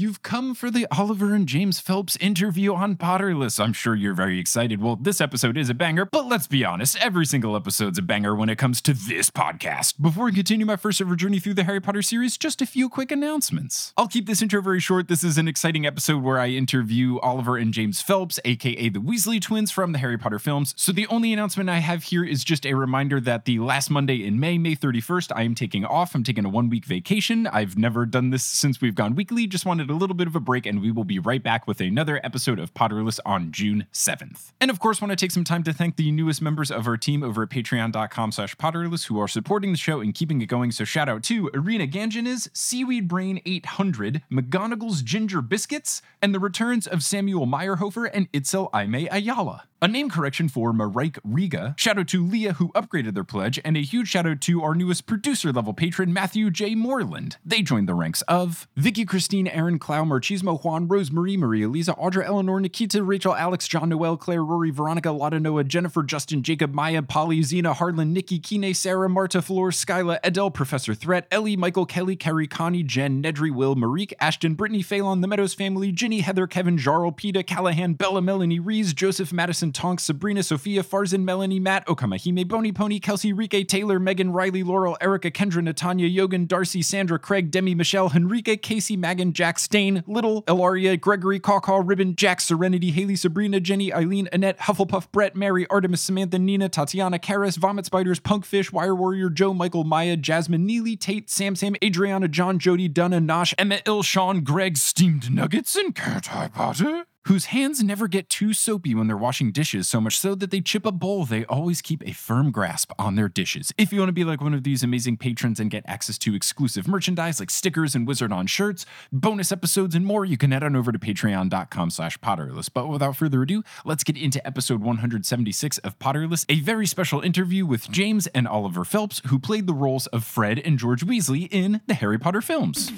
[0.00, 3.62] you've come for the Oliver and James Phelps interview on Potterless.
[3.62, 4.80] I'm sure you're very excited.
[4.80, 8.34] Well, this episode is a banger, but let's be honest, every single episode's a banger
[8.34, 10.00] when it comes to this podcast.
[10.00, 12.88] Before we continue my first ever journey through the Harry Potter series, just a few
[12.88, 13.92] quick announcements.
[13.96, 15.08] I'll keep this intro very short.
[15.08, 19.40] This is an exciting episode where I interview Oliver and James Phelps, aka the Weasley
[19.40, 20.74] twins from the Harry Potter films.
[20.76, 24.24] So the only announcement I have here is just a reminder that the last Monday
[24.24, 26.14] in May, May 31st, I am taking off.
[26.14, 27.46] I'm taking a one week vacation.
[27.46, 29.46] I've never done this since we've gone weekly.
[29.46, 31.80] Just wanted a little bit of a break, and we will be right back with
[31.80, 34.52] another episode of Potterless on June 7th.
[34.60, 36.96] And of course, want to take some time to thank the newest members of our
[36.96, 40.72] team over at patreon.com slash Potterless who are supporting the show and keeping it going.
[40.72, 46.86] So shout out to Arena Ganjanis, Seaweed Brain 800, McGonagall's Ginger Biscuits, and the returns
[46.86, 49.64] of Samuel Meyerhofer and Itzel Aime Ayala.
[49.82, 51.74] A name correction for Marike Riga.
[51.76, 54.76] Shout out to Leah, who upgraded their pledge, and a huge shout out to our
[54.76, 56.76] newest producer level patron, Matthew J.
[56.76, 57.36] Moreland.
[57.44, 62.24] They joined the ranks of Vicky Christine, Aaron Clow, Marchismo Juan, Rosemary, Maria Lisa, Audra
[62.24, 67.02] Eleanor, Nikita, Rachel, Alex, John Noel, Claire, Rory, Veronica, Lotta Noah, Jennifer, Justin, Jacob, Maya,
[67.02, 72.14] Polly, Zena, Harlan, Nikki, Kine, Sarah, Marta, Floor, Skyla, Adele, Professor Threat, Ellie, Michael, Kelly,
[72.14, 76.78] Carrie, Connie, Jen, Nedry, Will, Marique, Ashton, Brittany, Phelan, The Meadows Family, Ginny, Heather, Kevin,
[76.78, 82.46] Jarl, Peta, Callahan, Bella, Melanie, Rees, Joseph, Madison, Tonks, Sabrina, Sophia, Farzin, Melanie, Matt, Okamahime,
[82.46, 87.50] Bony Pony, Kelsey, Rike, Taylor, Megan, Riley, Laurel, Erica, Kendra, Natanya, Yogan, Darcy, Sandra, Craig,
[87.50, 93.16] Demi, Michelle, Henrique, Casey, Magan, Jack, Stain, Little, Elaria, Gregory, Caw Ribbon, Jack, Serenity, Haley,
[93.16, 98.72] Sabrina, Jenny, Eileen, Annette, Hufflepuff, Brett, Mary, Artemis, Samantha, Nina, Tatiana, Karis, Vomit Spiders, Punkfish,
[98.72, 103.54] Wire Warrior, Joe, Michael, Maya, Jasmine, Neely, Tate, Sam, Sam, Adriana, John, Jody, Dunna, Nosh,
[103.58, 108.52] Emma, Il, Sean, Greg, Steamed Nuggets, and Cat Eye Potter whose hands never get too
[108.52, 111.80] soapy when they're washing dishes, so much so that they chip a bowl, they always
[111.80, 113.72] keep a firm grasp on their dishes.
[113.78, 116.34] If you want to be like one of these amazing patrons and get access to
[116.34, 120.62] exclusive merchandise like stickers and Wizard on shirts, bonus episodes, and more, you can head
[120.62, 122.68] on over to patreon.com slash potterless.
[122.72, 127.64] But without further ado, let's get into episode 176 of Potterless, a very special interview
[127.66, 131.80] with James and Oliver Phelps, who played the roles of Fred and George Weasley in
[131.86, 132.90] the Harry Potter films.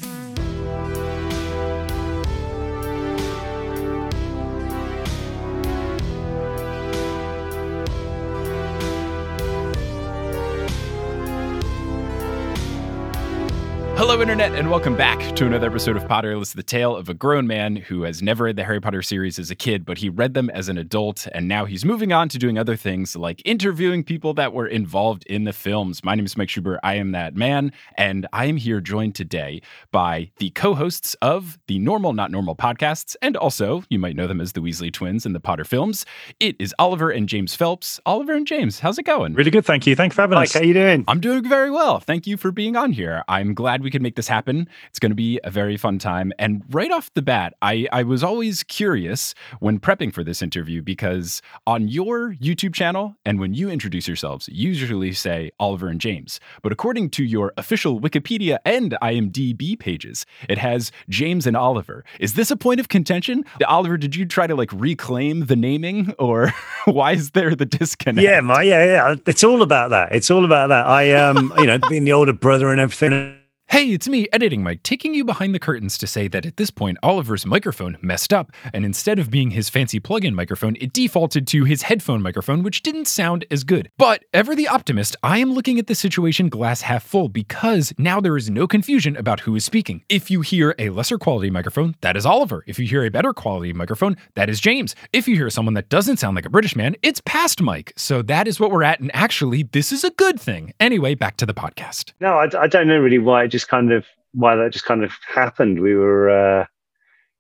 [14.15, 17.49] Hello, Internet, and welcome back to another episode of Potterless, the tale of a grown
[17.49, 20.35] man who has never read the Harry Potter series as a kid, but he read
[20.35, 24.05] them as an adult, and now he's moving on to doing other things like interviewing
[24.05, 26.05] people that were involved in the films.
[26.05, 26.79] My name is Mike Schubert.
[26.85, 29.61] I am that man, and I am here joined today
[29.91, 34.29] by the co hosts of the Normal Not Normal podcasts, and also, you might know
[34.29, 36.07] them as the Weasley twins in the Potter films.
[36.39, 37.99] It is Oliver and James Phelps.
[38.07, 39.35] Oliver and James, how's it going?
[39.35, 39.97] Really good, thank you.
[39.97, 40.55] Thank you for having Mike, us.
[40.55, 41.05] how are you doing?
[41.09, 41.99] I'm doing very well.
[41.99, 43.25] Thank you for being on here.
[43.27, 44.69] I'm glad we could make this happen.
[44.89, 46.33] It's going to be a very fun time.
[46.39, 50.81] And right off the bat, I, I was always curious when prepping for this interview
[50.83, 56.01] because on your YouTube channel and when you introduce yourselves, you usually say Oliver and
[56.01, 56.39] James.
[56.63, 62.05] But according to your official Wikipedia and IMDb pages, it has James and Oliver.
[62.21, 63.45] Is this a point of contention?
[63.67, 66.53] Oliver, did you try to like reclaim the naming or
[66.85, 68.25] why is there the disconnect?
[68.25, 69.15] Yeah, my yeah, yeah.
[69.27, 70.15] It's all about that.
[70.15, 70.87] It's all about that.
[70.87, 73.39] I um, you know, being the older brother and everything.
[73.69, 76.71] Hey, it's me, Editing Mike, taking you behind the curtains to say that at this
[76.71, 80.93] point, Oliver's microphone messed up, and instead of being his fancy plug in microphone, it
[80.93, 83.91] defaulted to his headphone microphone, which didn't sound as good.
[83.99, 88.21] But, ever the optimist, I am looking at the situation glass half full because now
[88.21, 90.05] there is no confusion about who is speaking.
[90.09, 92.63] If you hear a lesser quality microphone, that is Oliver.
[92.69, 94.95] If you hear a better quality microphone, that is James.
[95.13, 97.93] If you hear someone that doesn't sound like a British man, it's past Mike.
[97.97, 100.73] So that is what we're at, and actually, this is a good thing.
[100.79, 102.13] Anyway, back to the podcast.
[102.21, 105.13] No, I, I don't know really why just kind of why that just kind of
[105.33, 105.81] happened.
[105.81, 106.67] We were, uh,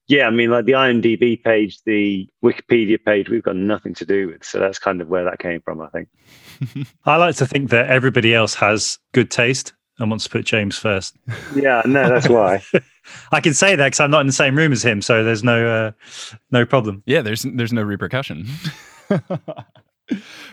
[0.07, 4.29] yeah, I mean, like the IMDb page, the Wikipedia page, we've got nothing to do
[4.29, 4.45] with.
[4.45, 6.09] So that's kind of where that came from, I think.
[7.05, 10.79] I like to think that everybody else has good taste and wants to put James
[10.79, 11.17] first.
[11.57, 12.63] Yeah, no, that's why.
[13.33, 15.43] I can say that because I'm not in the same room as him, so there's
[15.43, 15.91] no uh,
[16.53, 17.03] no problem.
[17.07, 18.47] Yeah, there's there's no repercussion.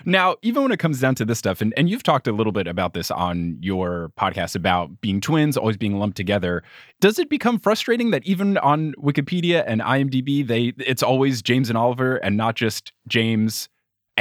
[0.05, 2.51] now, even when it comes down to this stuff, and, and you've talked a little
[2.51, 6.63] bit about this on your podcast about being twins, always being lumped together,
[6.99, 11.77] does it become frustrating that even on Wikipedia and IMDb, they it's always James and
[11.77, 13.69] Oliver and not just James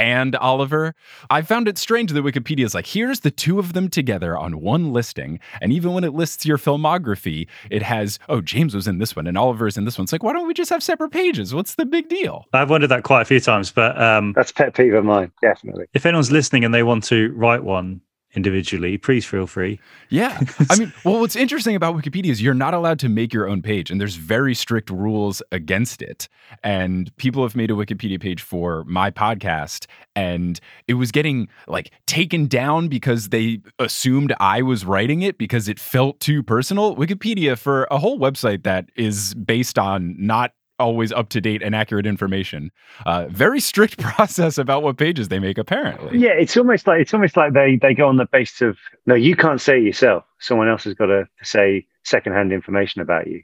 [0.01, 0.95] and Oliver.
[1.29, 4.59] I found it strange that Wikipedia is like, here's the two of them together on
[4.59, 5.39] one listing.
[5.61, 9.27] And even when it lists your filmography, it has, oh, James was in this one
[9.27, 10.03] and Oliver is in this one.
[10.03, 11.53] It's like, why don't we just have separate pages?
[11.53, 12.45] What's the big deal?
[12.53, 15.85] I've wondered that quite a few times, but um, That's pet peeve of mine, definitely.
[15.93, 18.01] if anyone's listening and they want to write one,
[18.33, 19.79] individually, please feel free.
[20.09, 20.39] Yeah.
[20.69, 23.61] I mean, well, what's interesting about Wikipedia is you're not allowed to make your own
[23.61, 26.27] page, and there's very strict rules against it.
[26.63, 31.91] And people have made a Wikipedia page for my podcast, and it was getting like
[32.05, 36.95] taken down because they assumed I was writing it because it felt too personal.
[36.95, 41.75] Wikipedia, for a whole website that is based on not always up to date and
[41.75, 42.71] accurate information.
[43.05, 46.17] Uh, very strict process about what pages they make, apparently.
[46.17, 49.15] Yeah, it's almost like it's almost like they they go on the basis of no,
[49.15, 50.23] you can't say it yourself.
[50.39, 53.41] Someone else has got to say secondhand information about you,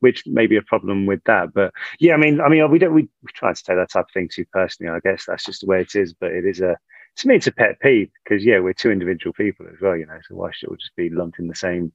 [0.00, 1.54] which may be a problem with that.
[1.54, 4.06] But yeah, I mean, I mean, we don't we, we try to take that type
[4.06, 4.92] of thing too personally.
[4.92, 6.12] I guess that's just the way it is.
[6.12, 6.76] But it is a
[7.16, 10.06] to me, it's a pet peeve because yeah, we're two individual people as well, you
[10.06, 10.18] know.
[10.28, 11.92] So why should it just be lumped in the same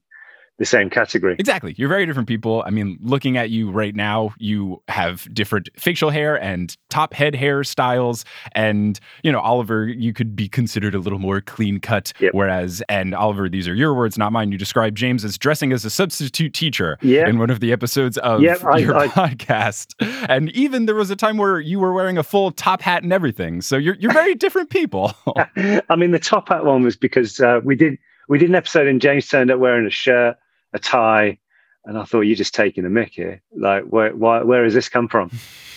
[0.60, 1.36] the same category.
[1.38, 1.76] Exactly.
[1.78, 2.64] You're very different people.
[2.66, 7.36] I mean, looking at you right now, you have different facial hair and top head
[7.36, 8.26] hair styles.
[8.54, 12.12] And, you know, Oliver, you could be considered a little more clean cut.
[12.20, 12.34] Yep.
[12.34, 14.52] Whereas, and Oliver, these are your words, not mine.
[14.52, 17.28] You describe James as dressing as a substitute teacher Yeah.
[17.30, 19.94] in one of the episodes of Yep, I- your I- podcast.
[20.28, 23.14] And even there was a time where you were wearing a full top hat and
[23.14, 23.62] everything.
[23.62, 25.14] So you're, you're very different people.
[25.36, 27.98] I mean, the top hat one was because uh, we did
[28.30, 30.36] we did an episode and James turned up wearing a shirt,
[30.78, 31.38] a tie,
[31.86, 33.42] and I thought you're just taking a mick here.
[33.56, 35.32] Like, where why, where has this come from?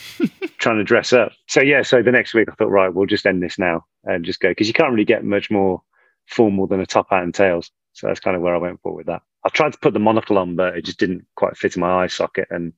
[0.58, 1.32] Trying to dress up.
[1.46, 4.24] So yeah, so the next week I thought, right, we'll just end this now and
[4.24, 5.82] just go because you can't really get much more
[6.26, 7.70] formal than a top hat and tails.
[7.92, 9.22] So that's kind of where I went for with that.
[9.44, 12.04] I tried to put the monocle on, but it just didn't quite fit in my
[12.04, 12.48] eye socket.
[12.50, 12.72] And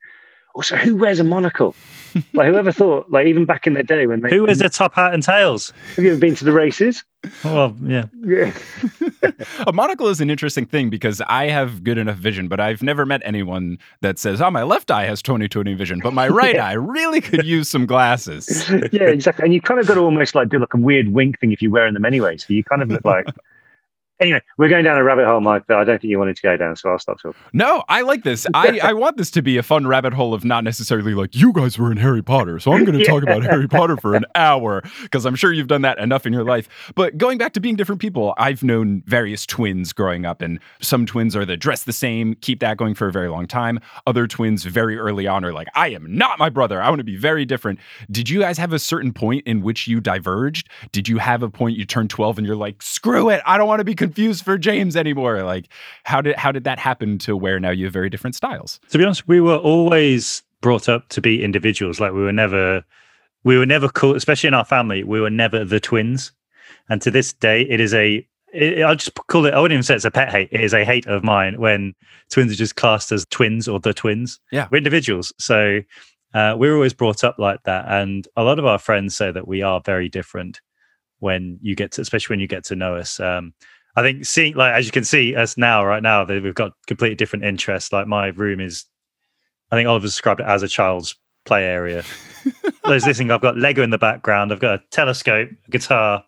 [0.55, 1.75] also, who wears a monocle?
[2.35, 3.11] like, whoever thought?
[3.11, 5.73] Like, even back in the day when they Who wears a top hat and tails?
[5.97, 7.05] Have you ever been to the races?
[7.45, 8.07] Well, yeah.
[8.21, 8.53] Yeah.
[9.67, 13.07] a monocle is an interesting thing because I have good enough vision, but I've never
[13.07, 16.73] met anyone that says, "Oh, my left eye has 20/20 vision, but my right eye
[16.73, 19.45] really could use some glasses." yeah, exactly.
[19.45, 21.63] And you kind of got to almost like do like a weird wink thing if
[21.63, 22.37] you're wearing them anyway.
[22.37, 23.27] So you kind of look like.
[24.23, 26.43] Anyway, we're going down a rabbit hole, Mike, that I don't think you wanted to
[26.43, 27.41] go down, so I'll stop talking.
[27.53, 28.47] No, I like this.
[28.55, 31.53] I, I want this to be a fun rabbit hole of not necessarily like you
[31.53, 34.25] guys were in Harry Potter, so I'm going to talk about Harry Potter for an
[34.37, 36.69] hour because I'm sure you've done that enough in your life.
[36.95, 41.05] But going back to being different people, I've known various twins growing up, and some
[41.05, 43.81] twins are the dress the same, keep that going for a very long time.
[44.07, 46.81] Other twins very early on are like, I am not my brother.
[46.81, 47.81] I want to be very different.
[48.09, 50.69] Did you guys have a certain point in which you diverged?
[50.93, 53.67] Did you have a point you turned 12 and you're like, screw it, I don't
[53.67, 55.43] want to be confused for James anymore?
[55.43, 55.69] Like,
[56.05, 58.81] how did how did that happen to where now you have very different styles?
[58.91, 62.01] To be honest, we were always brought up to be individuals.
[62.01, 62.85] Like we were never,
[63.45, 66.33] we were never called, especially in our family, we were never the twins.
[66.89, 68.27] And to this day, it is a.
[68.55, 69.55] It, I'll just call it.
[69.55, 70.49] I wouldn't even say it's a pet hate.
[70.53, 71.95] It is a hate of mine when
[72.31, 74.41] twins are just classed as twins or the twins.
[74.51, 74.69] Yeah.
[74.71, 75.33] we're individuals.
[75.39, 75.81] So
[76.35, 79.49] uh, we're always brought up like that, and a lot of our friends say that
[79.49, 80.61] we are very different
[81.21, 83.21] when you get to, especially when you get to know us.
[83.21, 83.55] Um,
[83.95, 86.73] I think seeing like as you can see us now, right now, that we've got
[86.87, 87.93] completely different interests.
[87.93, 88.85] Like my room is,
[89.71, 92.05] I think Oliver described it as a child's play area.
[92.85, 93.31] There's this thing.
[93.31, 94.53] I've got Lego in the background.
[94.53, 96.25] I've got a telescope, a guitar,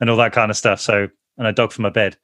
[0.00, 0.80] and all that kind of stuff.
[0.80, 1.08] So
[1.38, 2.16] and a dog for my bed.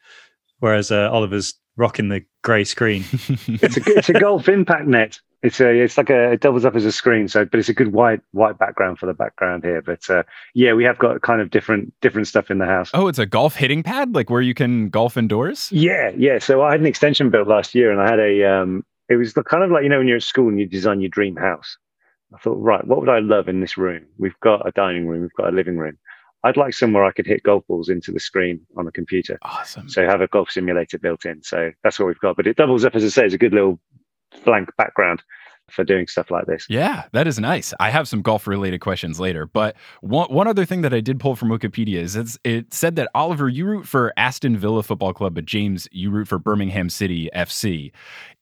[0.58, 3.04] Whereas uh, Oliver's rocking the grey screen.
[3.10, 5.18] It's a it's a golf impact net.
[5.42, 7.26] It's a it's like a it doubles up as a screen.
[7.26, 9.82] So, but it's a good white white background for the background here.
[9.82, 10.22] But uh,
[10.54, 12.90] yeah, we have got kind of different different stuff in the house.
[12.94, 15.68] Oh, it's a golf hitting pad, like where you can golf indoors.
[15.72, 16.38] Yeah, yeah.
[16.38, 18.44] So I had an extension built last year, and I had a.
[18.44, 20.66] Um, it was the kind of like you know when you're at school and you
[20.66, 21.76] design your dream house.
[22.34, 24.06] I thought, right, what would I love in this room?
[24.18, 25.98] We've got a dining room, we've got a living room.
[26.44, 29.38] I'd like somewhere I could hit golf balls into the screen on the computer.
[29.42, 29.88] Awesome.
[29.88, 31.42] So have a golf simulator built in.
[31.42, 32.36] So that's what we've got.
[32.36, 33.78] But it doubles up, as I say, as a good little
[34.44, 35.22] blank background
[35.72, 36.66] for doing stuff like this.
[36.68, 37.72] Yeah, that is nice.
[37.80, 41.18] I have some golf related questions later, but one one other thing that I did
[41.18, 45.14] pull from Wikipedia is it's, it said that Oliver, you root for Aston Villa Football
[45.14, 47.90] Club, but James, you root for Birmingham City FC.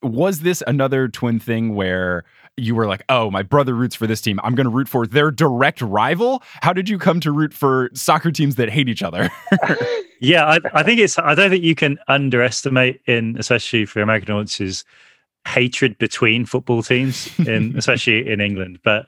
[0.02, 2.24] Was this another twin thing where
[2.56, 4.40] you were like, "Oh, my brother roots for this team.
[4.42, 6.42] I'm going to root for their direct rival"?
[6.62, 9.30] How did you come to root for soccer teams that hate each other?
[10.20, 11.18] yeah, I, I think it's.
[11.18, 14.84] I don't think you can underestimate in, especially for American audiences,
[15.46, 18.78] hatred between football teams, in especially in England.
[18.84, 19.06] But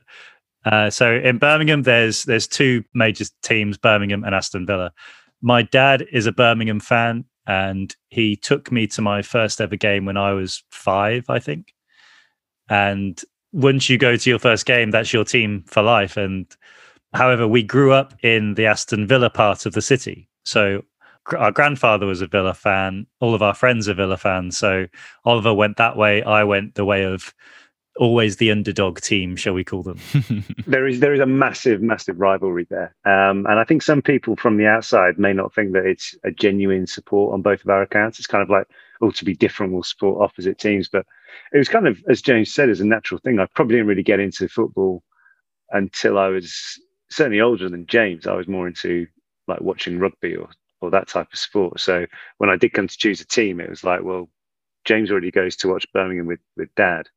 [0.65, 4.93] uh, so in Birmingham, there's there's two major teams, Birmingham and Aston Villa.
[5.41, 10.05] My dad is a Birmingham fan, and he took me to my first ever game
[10.05, 11.75] when I was five, I think.
[12.69, 13.21] And
[13.53, 16.17] once you go to your first game, that's your team for life.
[16.17, 16.47] And
[17.13, 20.83] however, we grew up in the Aston Villa part of the city, so
[21.39, 23.07] our grandfather was a Villa fan.
[23.21, 24.57] All of our friends are Villa fans.
[24.59, 24.87] So
[25.25, 26.23] Oliver went that way.
[26.23, 27.35] I went the way of
[27.97, 29.99] always the underdog team, shall we call them?
[30.67, 34.37] there is there is a massive, massive rivalry there, um, and I think some people
[34.37, 37.83] from the outside may not think that it's a genuine support on both of our
[37.83, 38.19] accounts.
[38.19, 38.67] It's kind of like,
[39.01, 40.89] oh, to be different, we'll support opposite teams.
[40.89, 41.07] But
[41.53, 43.39] it was kind of, as James said, as a natural thing.
[43.39, 45.03] I probably didn't really get into football
[45.71, 48.27] until I was certainly older than James.
[48.27, 49.07] I was more into
[49.49, 50.49] like watching rugby or
[50.83, 51.81] or that type of sport.
[51.81, 52.07] So
[52.39, 54.29] when I did come to choose a team, it was like, well,
[54.85, 57.09] James already goes to watch Birmingham with with Dad.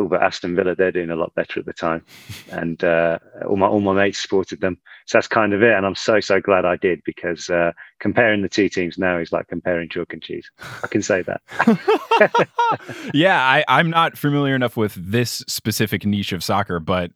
[0.00, 2.02] Oh, but Aston Villa, they're doing a lot better at the time,
[2.50, 4.78] and uh, all my all my mates supported them.
[5.04, 8.40] So that's kind of it, and I'm so so glad I did because uh, comparing
[8.40, 10.50] the two teams now is like comparing chalk and cheese.
[10.82, 12.48] I can say that.
[13.14, 17.10] yeah, I, I'm not familiar enough with this specific niche of soccer, but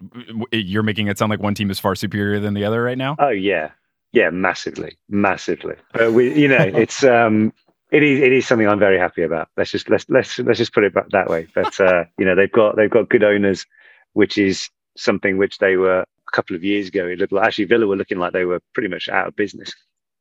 [0.52, 3.16] you're making it sound like one team is far superior than the other right now.
[3.18, 3.70] Oh yeah,
[4.14, 5.74] yeah, massively, massively.
[5.92, 7.52] But we, you know, it's um,
[7.90, 9.48] it is it is something I'm very happy about.
[9.56, 11.48] Let's just let's let's let's just put it back that way.
[11.52, 13.66] But uh, you know, they've got they've got good owners,
[14.12, 17.06] which is something which they were a couple of years ago.
[17.06, 19.72] It looked like actually Villa were looking like they were pretty much out of business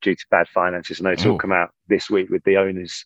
[0.02, 1.00] due to bad finances.
[1.00, 3.06] And it's all come out this week with the owners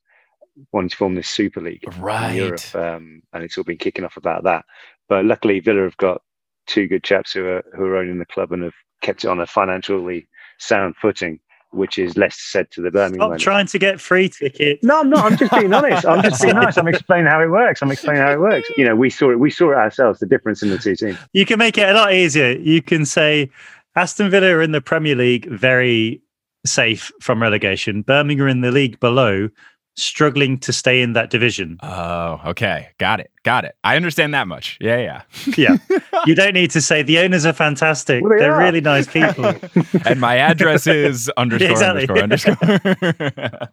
[0.72, 2.32] wanting to form this Super League right.
[2.32, 4.66] in Europe, um, and it's all been kicking off about that.
[5.10, 6.22] But luckily, Villa have got
[6.66, 9.40] two good chaps who are who are owning the club and have kept it on
[9.40, 10.28] a financially
[10.60, 11.40] sound footing
[11.72, 13.30] which is less said to the Birmingham.
[13.30, 14.84] Stop trying to get free tickets.
[14.84, 15.26] No, I'm not.
[15.26, 16.06] I'm just being honest.
[16.06, 16.78] I'm just being honest.
[16.78, 17.82] I'm explaining how it works.
[17.82, 18.70] I'm explaining how it works.
[18.78, 19.40] You know, we saw it.
[19.40, 20.20] We saw it ourselves.
[20.20, 21.18] The difference in the two teams.
[21.34, 22.52] You can make it a lot easier.
[22.52, 23.50] You can say
[23.96, 26.22] Aston Villa are in the Premier League, very
[26.66, 28.02] safe from relegation.
[28.02, 29.50] Birmingham are in the league below,
[29.98, 31.78] struggling to stay in that division.
[31.82, 32.90] Oh, okay.
[33.00, 33.32] Got it.
[33.44, 33.76] Got it.
[33.84, 34.78] I understand that much.
[34.80, 35.22] Yeah, yeah.
[35.58, 35.78] yeah.
[36.26, 38.24] You don't need to say the owners are fantastic.
[38.24, 38.60] Well, they They're are.
[38.60, 39.54] really nice people.
[40.06, 43.70] and my address is underscore underscore underscore.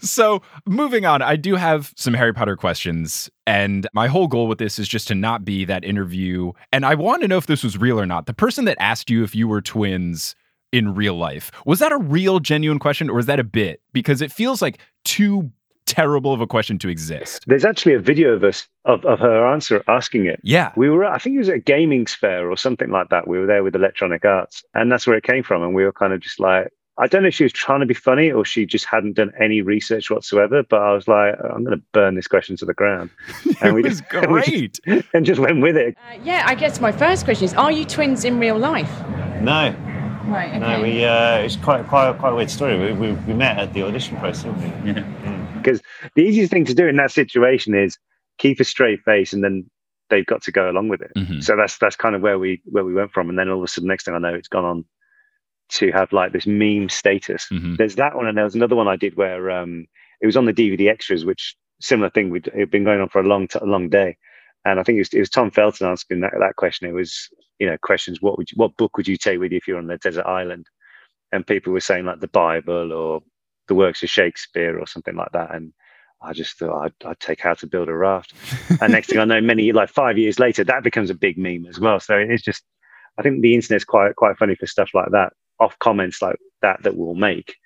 [0.00, 3.28] so moving on, I do have some Harry Potter questions.
[3.48, 6.52] And my whole goal with this is just to not be that interview.
[6.72, 8.26] And I want to know if this was real or not.
[8.26, 10.36] The person that asked you if you were twins
[10.72, 11.50] in real life.
[11.64, 13.80] Was that a real, genuine question, or is that a bit?
[13.92, 15.50] Because it feels like too
[15.86, 17.44] terrible of a question to exist.
[17.46, 20.40] There's actually a video of us of, of her answer asking it.
[20.42, 20.72] Yeah.
[20.76, 23.28] We were I think it was at a gaming fair or something like that.
[23.28, 24.64] We were there with electronic arts.
[24.74, 25.62] And that's where it came from.
[25.62, 27.86] And we were kind of just like I don't know if she was trying to
[27.86, 31.62] be funny or she just hadn't done any research whatsoever, but I was like, I'm
[31.62, 33.10] going to burn this question to the ground.
[33.60, 34.24] And we was just, great.
[34.24, 35.96] And, we just, and just went with it.
[36.10, 38.90] Uh, yeah, I guess my first question is Are you twins in real life?
[39.40, 39.74] No.
[40.26, 40.50] Right.
[40.50, 40.58] Okay.
[40.58, 41.04] No, we.
[41.04, 42.78] Uh, it's quite quite quite a weird story.
[42.78, 44.92] We, we, we met at the audition process, didn't we?
[44.92, 45.48] Yeah.
[45.56, 46.10] Because mm.
[46.14, 47.98] the easiest thing to do in that situation is
[48.38, 49.70] keep a straight face, and then
[50.10, 51.12] they've got to go along with it.
[51.16, 51.40] Mm-hmm.
[51.40, 53.64] So that's that's kind of where we where we went from, and then all of
[53.64, 54.84] a sudden, next thing I know, it's gone on
[55.68, 57.46] to have like this meme status.
[57.52, 57.76] Mm-hmm.
[57.76, 59.86] There's that one, and there was another one I did where um,
[60.20, 62.30] it was on the DVD extras, which similar thing.
[62.30, 64.16] We'd it had been going on for a long t- a long day,
[64.64, 66.88] and I think it was, it was Tom Felton asking that, that question.
[66.88, 69.58] It was you know questions what would you, what book would you take with you
[69.58, 70.66] if you're on the desert island?
[71.32, 73.22] And people were saying like the bible or
[73.68, 75.54] the works of shakespeare or something like that.
[75.54, 75.72] And
[76.22, 78.32] i just thought i'd, I'd take how to build a raft.
[78.80, 81.66] And next thing i know many like five years later that becomes a big meme
[81.68, 82.00] as well.
[82.00, 82.62] So it's just
[83.18, 86.82] i think the internet's quite quite funny for stuff like that off comments like that
[86.82, 87.56] that we'll make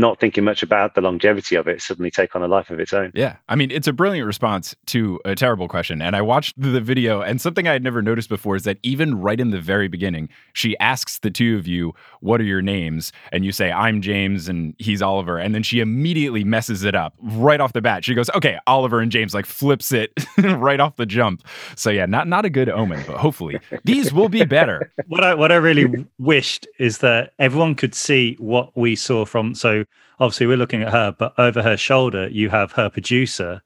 [0.00, 2.92] not thinking much about the longevity of it suddenly take on a life of its
[2.92, 3.10] own.
[3.14, 3.36] Yeah.
[3.48, 6.02] I mean, it's a brilliant response to a terrible question.
[6.02, 9.20] And I watched the video, and something I had never noticed before is that even
[9.20, 13.12] right in the very beginning, she asks the two of you, What are your names?
[13.32, 15.38] And you say, I'm James and he's Oliver.
[15.38, 18.04] And then she immediately messes it up right off the bat.
[18.04, 21.42] She goes, Okay, Oliver and James, like flips it right off the jump.
[21.74, 24.92] So yeah, not not a good omen, but hopefully these will be better.
[25.08, 29.54] What I what I really wished is that everyone could see what we saw from
[29.54, 29.84] so
[30.20, 33.62] obviously we're looking at her, but over her shoulder you have her producer,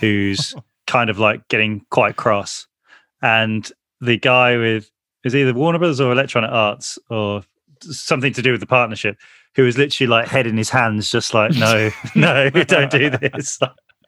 [0.00, 0.54] who's
[0.86, 2.66] kind of like getting quite cross,
[3.20, 4.90] and the guy with
[5.24, 7.42] is either Warner Brothers or Electronic Arts or
[7.80, 9.16] something to do with the partnership,
[9.54, 13.58] who is literally like head in his hands, just like no, no, don't do this.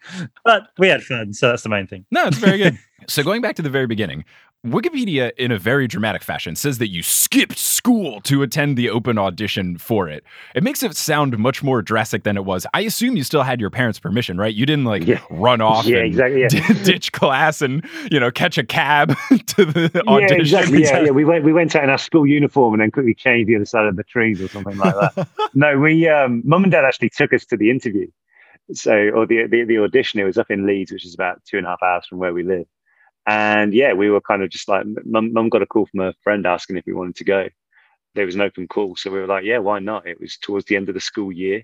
[0.45, 2.05] but we had fun, so that's the main thing.
[2.11, 2.79] No, it's very good.
[3.09, 4.25] so going back to the very beginning,
[4.65, 9.19] Wikipedia, in a very dramatic fashion, says that you skipped school to attend the open
[9.19, 10.25] audition for it.
[10.55, 12.67] It makes it sound much more drastic than it was.
[12.73, 14.55] I assume you still had your parents' permission, right?
[14.55, 15.21] You didn't like yeah.
[15.29, 16.49] run off yeah, exactly, yeah.
[16.49, 19.15] d- ditch class and you know catch a cab
[19.49, 20.37] to the audition.
[20.37, 20.83] Yeah, exactly.
[20.83, 21.11] Yeah, yeah.
[21.11, 23.67] We went we went out in our school uniform and then quickly changed the other
[23.67, 25.29] side of the trees or something like that.
[25.53, 28.07] no, we um, mum and dad actually took us to the interview.
[28.73, 30.21] So or the, the the audition.
[30.21, 32.33] It was up in Leeds, which is about two and a half hours from where
[32.33, 32.65] we live
[33.27, 36.15] and yeah, we were kind of just like, mum, mum got a call from a
[36.23, 37.49] friend asking if we wanted to go.
[38.15, 38.97] There was an open call.
[38.97, 40.07] So we were like, yeah, why not?
[40.07, 41.63] It was towards the end of the school year.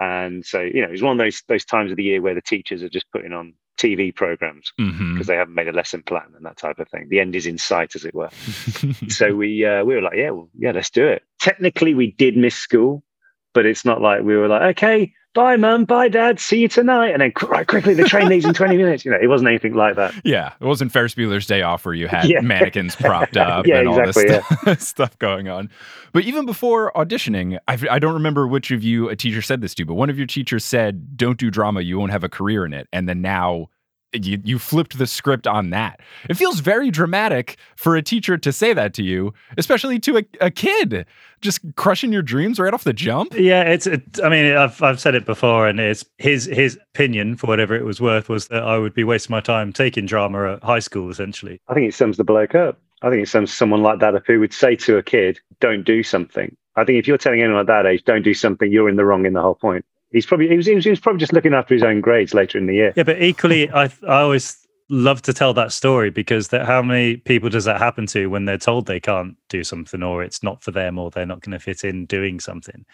[0.00, 2.34] And so, you know, it was one of those those times of the year where
[2.34, 4.72] the teachers are just putting on TV programs
[5.12, 7.08] because they haven't made a lesson plan and that type of thing.
[7.08, 8.30] The end is in sight, as it were.
[9.08, 11.22] so we uh, we were like, yeah, well, yeah, let's do it.
[11.38, 13.04] Technically, we did miss school,
[13.52, 17.08] but it's not like we were like, okay, bye, mum, bye, dad, see you tonight,
[17.10, 19.04] and then right quickly the train leaves in twenty minutes.
[19.04, 20.14] You know, it wasn't anything like that.
[20.24, 22.40] Yeah, it wasn't Ferris Bueller's Day Off where you had Yeah.
[22.40, 25.68] mannequins propped up Yeah, and all this exactly, stuff, stuff going on.
[26.12, 29.74] But even before auditioning, I, I don't remember which of you a teacher said this
[29.74, 32.64] to, but one of your teachers said, "Don't do drama; you won't have a career
[32.64, 33.68] in it." And then now.
[34.14, 36.00] You, you flipped the script on that.
[36.28, 40.24] It feels very dramatic for a teacher to say that to you, especially to a,
[40.40, 41.04] a kid,
[41.40, 43.34] just crushing your dreams right off the jump.
[43.34, 43.86] Yeah, it's.
[43.86, 47.74] It, I mean, I've I've said it before, and it's his his opinion for whatever
[47.74, 50.78] it was worth was that I would be wasting my time taking drama at high
[50.78, 51.60] school, essentially.
[51.68, 52.78] I think it sums the bloke up.
[53.02, 55.84] I think it sums someone like that up who would say to a kid, "Don't
[55.84, 58.88] do something." I think if you're telling anyone at that age, "Don't do something," you're
[58.88, 59.84] in the wrong in the whole point.
[60.14, 62.32] He's probably he was, he was, he was probably just looking after his own grades
[62.32, 62.92] later in the year.
[62.96, 64.56] Yeah, but equally, I I always
[64.88, 68.44] love to tell that story because that how many people does that happen to when
[68.44, 71.52] they're told they can't do something or it's not for them or they're not going
[71.52, 72.84] to fit in doing something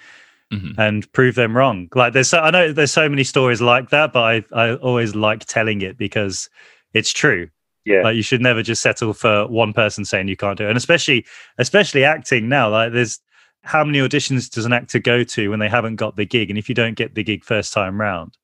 [0.52, 0.74] Mhm.
[0.78, 1.88] and prove them wrong.
[1.94, 5.14] Like there's so, I know there's so many stories like that, but I I always
[5.14, 6.48] like telling it because
[6.94, 7.50] it's true.
[7.84, 10.68] Yeah, Like you should never just settle for one person saying you can't do it.
[10.68, 11.24] And especially
[11.58, 13.20] especially acting now, like there's
[13.62, 16.50] how many auditions does an actor go to when they haven't got the gig?
[16.50, 18.36] And if you don't get the gig first time round,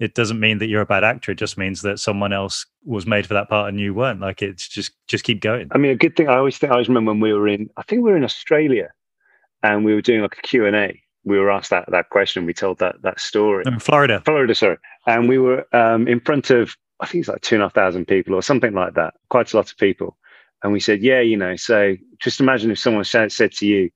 [0.00, 1.32] it doesn't mean that you're a bad actor.
[1.32, 4.20] It just means that someone else was made for that part and you weren't.
[4.20, 5.68] Like it's just just keep going.
[5.72, 7.70] I mean, a good thing I always think I always remember when we were in,
[7.76, 8.90] I think we were in Australia,
[9.62, 11.00] and we were doing like a Q and A.
[11.24, 12.46] We were asked that that question.
[12.46, 13.64] We told that that story.
[13.66, 14.22] In Florida.
[14.24, 17.62] Florida, sorry, and we were um, in front of I think it's like two and
[17.62, 19.14] a half thousand people or something like that.
[19.30, 20.16] Quite a lot of people,
[20.62, 21.56] and we said, yeah, you know.
[21.56, 23.90] So just imagine if someone said, said to you,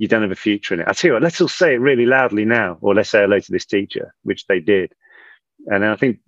[0.00, 1.80] "You don't have a future in it." I tell you what, let's all say it
[1.80, 4.92] really loudly now, or let's say hello to this teacher, which they did.
[5.66, 6.18] And I think,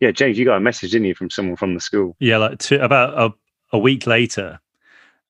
[0.00, 2.16] yeah, James, you got a message, didn't you, from someone from the school?
[2.20, 3.34] Yeah, like two, about a,
[3.76, 4.58] a week later,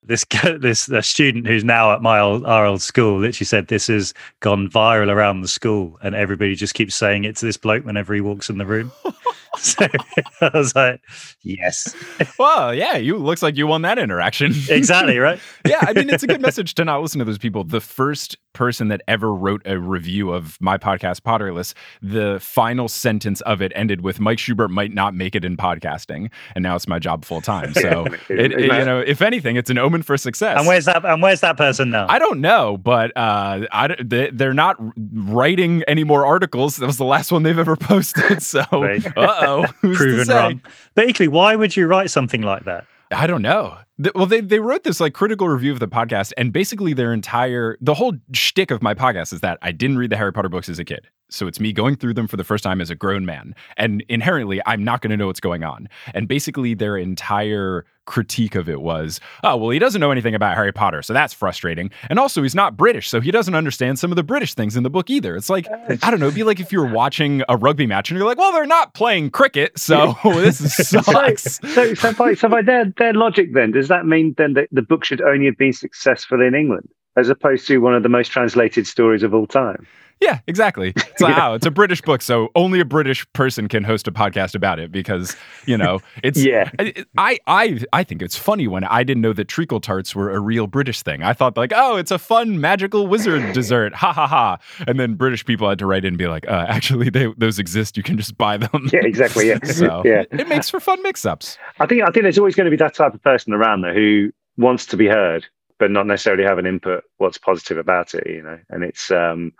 [0.03, 0.25] this
[0.59, 4.13] this a student who's now at my old our old school literally said this has
[4.39, 8.13] gone viral around the school, and everybody just keeps saying it to this bloke whenever
[8.13, 8.91] he walks in the room.
[9.57, 9.87] so
[10.41, 11.01] I was like,
[11.43, 11.95] yes,
[12.37, 14.53] Well, yeah, you looks like you won that interaction.
[14.69, 15.39] exactly right.
[15.67, 17.63] yeah, I mean, it's a good message to not listen to those people.
[17.63, 23.41] The first person that ever wrote a review of my podcast, Potterless, the final sentence
[23.41, 26.87] of it ended with Mike Schubert might not make it in podcasting, and now it's
[26.87, 27.73] my job full time.
[27.73, 30.57] So, it, it- you know, if anything, it's an omen for success.
[30.57, 31.03] And where's that?
[31.05, 32.05] And where's that person now?
[32.09, 34.77] I don't know, but uh, I, they, they're not
[35.13, 36.75] writing any more articles.
[36.77, 38.41] That was the last one they've ever posted.
[38.43, 40.35] So, uh oh, who's to Proven say?
[40.35, 40.61] wrong.
[40.95, 42.85] Basically, why would you write something like that?
[43.11, 43.77] I don't know.
[44.15, 47.77] Well, they, they wrote this like critical review of the podcast, and basically their entire
[47.81, 50.69] the whole shtick of my podcast is that I didn't read the Harry Potter books
[50.69, 51.07] as a kid.
[51.29, 53.53] So it's me going through them for the first time as a grown man.
[53.77, 55.87] And inherently, I'm not going to know what's going on.
[56.13, 60.55] And basically, their entire critique of it was, oh, well, he doesn't know anything about
[60.55, 61.03] Harry Potter.
[61.03, 61.91] So that's frustrating.
[62.09, 63.07] And also, he's not British.
[63.07, 65.35] So he doesn't understand some of the British things in the book either.
[65.35, 68.09] It's like, I don't know, it'd be like if you were watching a rugby match
[68.09, 69.77] and you're like, well, they're not playing cricket.
[69.77, 71.59] So this is- so, sucks.
[71.73, 74.81] so, so by, so by their, their logic, then, does that mean then that the
[74.81, 78.29] book should only have been successful in England as opposed to one of the most
[78.31, 79.85] translated stories of all time?
[80.21, 80.93] Yeah, exactly.
[80.95, 84.11] It's like, oh, it's a British book, so only a British person can host a
[84.11, 86.43] podcast about it because you know it's.
[86.43, 86.69] Yeah.
[87.17, 90.39] I I I think it's funny when I didn't know that treacle tarts were a
[90.39, 91.23] real British thing.
[91.23, 94.57] I thought like, oh, it's a fun magical wizard dessert, ha ha ha.
[94.87, 97.59] And then British people had to write in and be like, uh, actually, they, those
[97.59, 97.95] exist.
[97.97, 98.89] You can just buy them.
[98.91, 99.47] Yeah, exactly.
[99.47, 99.59] Yeah.
[99.63, 100.23] so Yeah.
[100.31, 101.57] it makes for fun mix-ups.
[101.79, 103.93] I think I think there's always going to be that type of person around there
[103.93, 105.45] who wants to be heard,
[105.77, 108.59] but not necessarily have an input what's positive about it, you know.
[108.69, 109.53] And it's um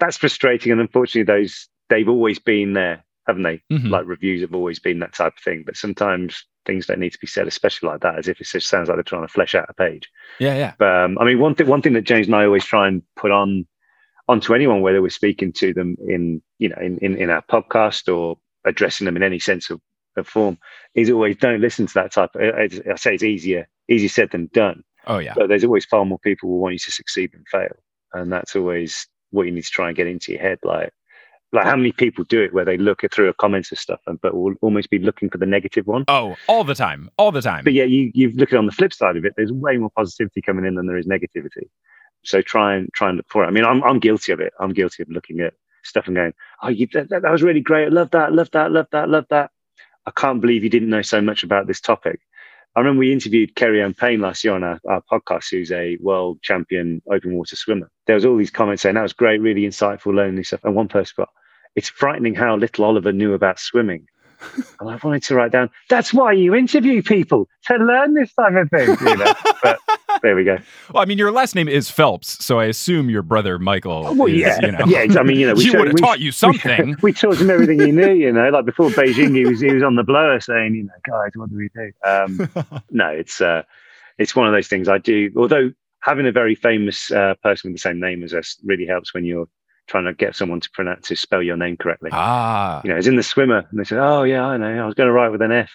[0.00, 0.72] that's frustrating.
[0.72, 3.62] And unfortunately, those they've always been there, haven't they?
[3.72, 3.90] Mhm.
[3.90, 5.62] Like reviews have always been that type of thing.
[5.64, 8.68] But sometimes things don't need to be said, especially like that, as if it just
[8.68, 10.08] sounds like they're trying to flesh out a page.
[10.40, 10.72] Yeah, yeah.
[10.78, 13.02] But um, I mean, one thing one thing that James and I always try and
[13.16, 13.66] put on
[14.28, 18.12] onto anyone, whether we're speaking to them in you know in in, in our podcast
[18.14, 19.80] or addressing them in any sense of,
[20.16, 20.58] of form,
[20.96, 22.30] is always don't listen to that type.
[22.34, 25.34] Of, I, I say it's easier easier said than done, Oh yeah.
[25.36, 27.76] but there's always far more people who want you to succeed than fail,
[28.12, 30.92] and that's always what you need to try and get into your head, like.
[31.52, 34.00] Like how many people do it where they look at through a comments and stuff,
[34.08, 36.04] and but will almost be looking for the negative one.
[36.08, 37.62] Oh, all the time, all the time.
[37.62, 39.34] But yeah, you you look at it on the flip side of it.
[39.36, 41.68] There's way more positivity coming in than there is negativity.
[42.24, 43.46] So try and try and look for it.
[43.46, 44.52] I mean, I'm I'm guilty of it.
[44.58, 47.60] I'm guilty of looking at stuff and going, "Oh, you that, that, that was really
[47.60, 47.86] great.
[47.86, 48.32] I love that.
[48.32, 48.72] Love that.
[48.72, 49.08] Love that.
[49.08, 49.52] Love that."
[50.06, 52.20] I can't believe you didn't know so much about this topic.
[52.76, 56.42] I remember we interviewed Keri-anne Payne last year on our, our podcast, who's a world
[56.42, 57.90] champion open water swimmer.
[58.06, 60.60] There was all these comments saying that was great, really insightful, learning stuff.
[60.62, 61.30] And one person got,
[61.74, 64.06] "It's frightening how little Oliver knew about swimming."
[64.80, 68.54] And I wanted to write down, that's why you interview people to learn this type
[68.54, 68.96] of thing.
[69.08, 69.34] You know?
[69.62, 69.78] but
[70.22, 70.58] there we go.
[70.92, 74.14] Well, I mean, your last name is Phelps, so I assume your brother Michael.
[74.14, 75.06] Well, is, yeah, you know, yeah.
[75.18, 76.88] I mean, you know, we he would have taught you something.
[76.88, 78.48] We, we taught him everything he knew, you know.
[78.50, 81.50] Like before Beijing, he was he was on the blower saying, you know, guys, what
[81.50, 81.92] do we do?
[82.04, 82.50] Um,
[82.90, 83.62] no, it's uh,
[84.18, 85.30] it's one of those things I do.
[85.36, 89.12] Although having a very famous uh, person with the same name as us really helps
[89.12, 89.48] when you're
[89.86, 92.10] trying to get someone to pronounce to spell your name correctly.
[92.12, 94.82] ah, You know, it's in the swimmer, and they said, "Oh yeah, I know.
[94.82, 95.70] I was going to write with an F."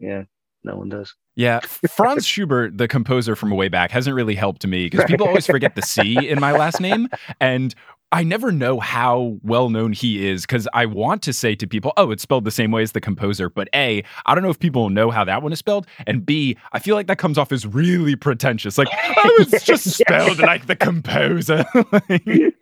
[0.00, 0.24] Yeah,
[0.64, 1.14] no one does.
[1.36, 1.60] yeah.
[1.90, 5.74] Franz Schubert, the composer from way back, hasn't really helped me because people always forget
[5.76, 7.08] the C in my last name,
[7.40, 7.74] and
[8.12, 11.94] I never know how well known he is because I want to say to people,
[11.96, 14.58] "Oh, it's spelled the same way as the composer," but a, I don't know if
[14.58, 17.52] people know how that one is spelled, and b, I feel like that comes off
[17.52, 18.76] as really pretentious.
[18.76, 21.64] Like, oh, it's just spelled like the composer.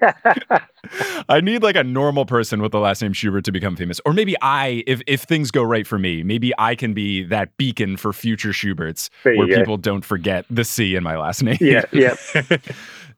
[1.28, 4.00] I need like a normal person with the last name Schubert to become famous.
[4.06, 7.56] Or maybe I, if if things go right for me, maybe I can be that
[7.56, 9.56] beacon for future Schuberts where go.
[9.56, 11.58] people don't forget the C in my last name.
[11.60, 12.14] yeah, yeah.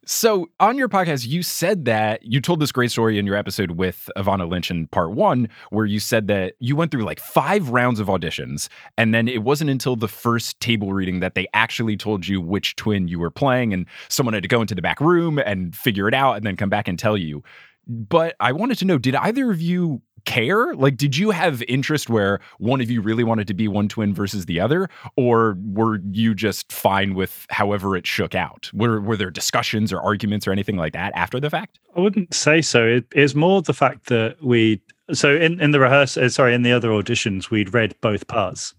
[0.05, 3.73] So on your podcast, you said that you told this great story in your episode
[3.73, 7.69] with Evanna Lynch in part one, where you said that you went through like five
[7.69, 8.69] rounds of auditions.
[8.99, 12.75] And then it wasn't until the first table reading that they actually told you which
[12.75, 13.73] twin you were playing.
[13.73, 16.57] And someone had to go into the back room and figure it out and then
[16.57, 17.45] come back and tell you.
[17.87, 20.75] But I wanted to know did either of you care?
[20.75, 24.15] Like, did you have interest where one of you really wanted to be one twin
[24.15, 24.89] versus the other?
[25.17, 28.71] Or were you just fine with however it shook out?
[28.73, 31.79] Were, were there discussions or arguments or anything like that after the fact?
[31.97, 32.85] I wouldn't say so.
[32.85, 34.81] It is more the fact that we
[35.13, 38.75] so in in the rehearsal, uh, sorry, in the other auditions, we'd read both parts.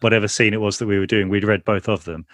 [0.00, 2.26] Whatever scene it was that we were doing, we'd read both of them.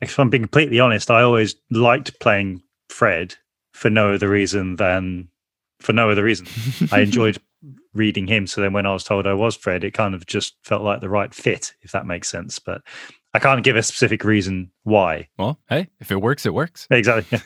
[0.00, 3.34] If I'm being completely honest, I always liked playing Fred
[3.72, 5.28] for no other reason than
[5.80, 6.46] for no other reason.
[6.92, 7.40] I enjoyed
[7.98, 8.46] reading him.
[8.46, 11.00] So then when I was told I was Fred, it kind of just felt like
[11.00, 12.58] the right fit, if that makes sense.
[12.58, 12.80] But
[13.34, 15.28] I can't give a specific reason why.
[15.38, 16.86] Well, hey, if it works, it works.
[16.90, 17.40] Exactly.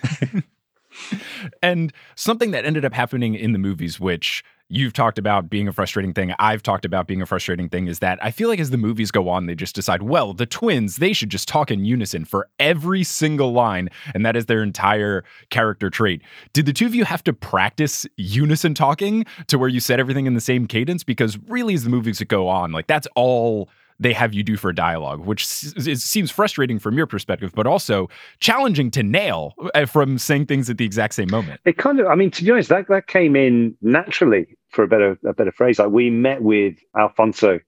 [1.63, 5.73] And something that ended up happening in the movies, which you've talked about being a
[5.73, 8.71] frustrating thing, I've talked about being a frustrating thing, is that I feel like as
[8.71, 11.85] the movies go on, they just decide, well, the twins, they should just talk in
[11.85, 13.91] unison for every single line.
[14.15, 16.23] And that is their entire character trait.
[16.55, 20.27] Did the two of you have to practice unison talking to where you said everything
[20.27, 21.05] in the same cadence?
[21.05, 23.69] Because really, as the movies go on, like that's all
[24.03, 27.67] they have you do for a dialogue, which s- seems frustrating from your perspective, but
[27.67, 28.09] also
[28.41, 31.61] challenging to nail uh, from saying things at the exact same moment.
[31.65, 34.89] It kind of, I mean, to be honest, that, that came in naturally for a
[34.89, 35.79] better a better phrase.
[35.79, 37.61] Like we met with Alfonso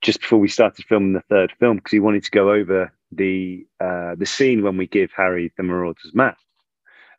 [0.00, 3.66] just before we started filming the third film because he wanted to go over the
[3.80, 6.38] uh, the scene when we give Harry the Marauder's map,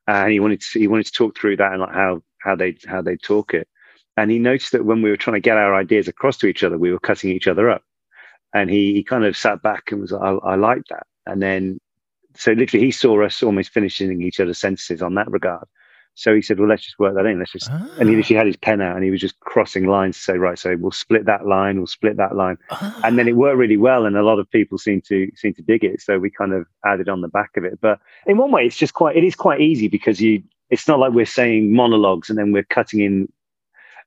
[0.07, 2.75] and he wanted to he wanted to talk through that and like how how they
[2.87, 3.67] how they talk it.
[4.15, 6.63] And he noticed that when we were trying to get our ideas across to each
[6.63, 7.83] other, we were cutting each other up.
[8.53, 11.07] And he he kind of sat back and was like, I, I like that.
[11.25, 11.79] And then
[12.35, 15.65] so literally he saw us almost finishing each other's sentences on that regard.
[16.15, 17.39] So he said, "Well, let's just work that in.
[17.39, 18.17] Let's just." And he ah.
[18.17, 20.75] literally had his pen out and he was just crossing lines to say, "Right, so
[20.75, 21.77] we'll split that line.
[21.77, 22.99] We'll split that line." Ah.
[23.03, 25.63] And then it worked really well, and a lot of people seem to seem to
[25.63, 26.01] dig it.
[26.01, 27.79] So we kind of added on the back of it.
[27.81, 29.15] But in one way, it's just quite.
[29.15, 30.43] It is quite easy because you.
[30.69, 33.31] It's not like we're saying monologues and then we're cutting in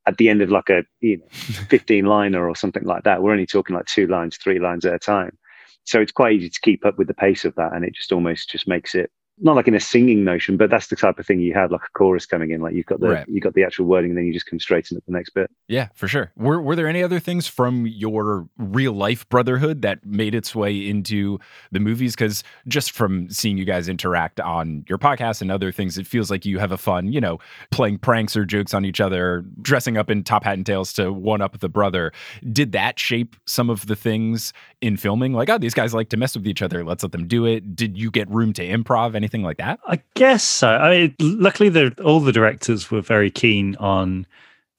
[0.06, 3.22] at the end of like a you know 15 liner or something like that.
[3.22, 5.36] We're only talking like two lines, three lines at a time.
[5.84, 8.12] So it's quite easy to keep up with the pace of that, and it just
[8.12, 11.26] almost just makes it not like in a singing notion, but that's the type of
[11.26, 13.28] thing you have, like a chorus coming in, like you've got the Right.
[13.28, 15.50] you've got the actual wording, and then you just come straight into the next bit.
[15.68, 16.32] Yeah, for sure.
[16.36, 20.88] Were were there any other things from your real life brotherhood that made its way
[20.88, 21.38] into
[21.70, 22.14] the movies?
[22.14, 26.30] Because just from seeing you guys interact on your podcast and other things, it feels
[26.30, 27.38] like you have a fun, you know,
[27.70, 31.12] playing pranks or jokes on each other, dressing up in top hat and tails to
[31.12, 32.12] one up the brother.
[32.52, 35.32] Did that shape some of the things in filming?
[35.34, 36.84] Like, oh, these guys like to mess with each other.
[36.84, 37.76] Let's let them do it.
[37.76, 39.14] Did you get room to improv?
[39.26, 39.80] Anything like that?
[39.88, 40.68] I guess so.
[40.68, 44.24] I mean, luckily, the, all the directors were very keen on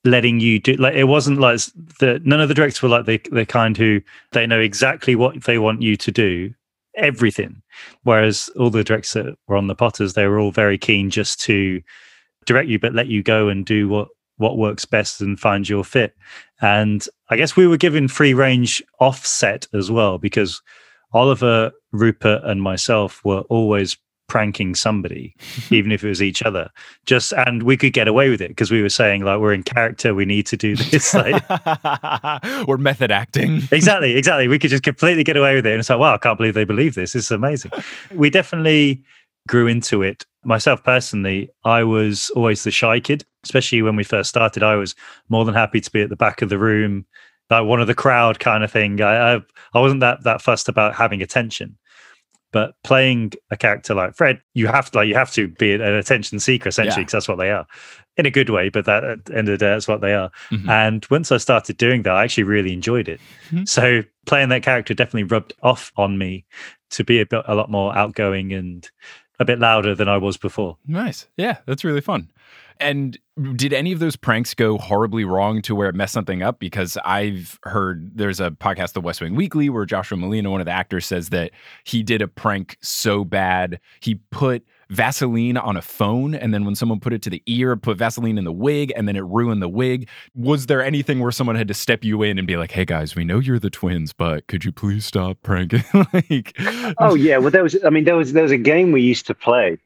[0.06, 0.76] letting you do.
[0.76, 1.60] Like, it wasn't like
[2.00, 4.00] the none of the directors were like the the kind who
[4.32, 6.54] they know exactly what they want you to do,
[6.96, 7.62] everything.
[8.04, 11.42] Whereas all the directors that were on the Potters, they were all very keen just
[11.42, 11.82] to
[12.46, 14.08] direct you, but let you go and do what
[14.38, 16.16] what works best and find your fit.
[16.62, 20.62] And I guess we were given free range offset as well because
[21.12, 25.36] Oliver, Rupert, and myself were always pranking somebody,
[25.72, 26.70] even if it was each other.
[27.06, 29.64] Just and we could get away with it because we were saying like we're in
[29.64, 31.14] character, we need to do this.
[31.18, 31.44] Like
[32.68, 33.64] we're method acting.
[33.72, 34.48] exactly, exactly.
[34.48, 35.72] We could just completely get away with it.
[35.72, 37.14] And it's like, wow, I can't believe they believe this.
[37.14, 37.72] This is amazing.
[38.14, 39.04] We definitely
[39.48, 40.26] grew into it.
[40.44, 44.62] Myself personally, I was always the shy kid, especially when we first started.
[44.62, 44.96] I was
[45.30, 47.06] more than happy to be at the back of the room,
[47.50, 49.02] like one of the crowd kind of thing.
[49.02, 49.42] I I,
[49.74, 51.78] I wasn't that that fussed about having attention.
[52.54, 55.82] But playing a character like Fred, you have to like you have to be an
[55.82, 57.06] attention seeker essentially Yeah.
[57.06, 57.68] because that's what they are,
[58.16, 58.70] in a good way.
[58.70, 60.32] But that at the end of the day, that's what they are.
[60.50, 60.70] Mhm.
[60.70, 63.20] And once I started doing that, I actually really enjoyed it.
[63.52, 63.68] Mhm.
[63.68, 66.46] So playing that character definitely rubbed off on me
[66.92, 68.90] to be a bit a lot more outgoing and
[69.40, 70.78] a bit louder than I was before.
[70.88, 71.28] Nice.
[71.38, 72.30] Yeah, that's really fun.
[72.80, 73.18] And
[73.56, 76.60] did any of those pranks go horribly wrong to where it messed something up?
[76.60, 80.66] Because I've heard there's a podcast, The West Wing Weekly, where Joshua Malina, one of
[80.66, 81.52] the actors, says that
[81.84, 86.74] he did a prank so bad he put Vaseline on a phone, and then when
[86.74, 89.62] someone put it to the ear, put Vaseline in the wig, and then it ruined
[89.62, 90.08] the wig.
[90.34, 93.16] Was there anything where someone had to step you in and be like, "Hey guys,
[93.16, 96.58] we know you're the twins, but could you please stop pranking?" like,
[97.00, 97.78] Oh yeah, well there was.
[97.84, 99.78] I mean, there was there was a game we used to play,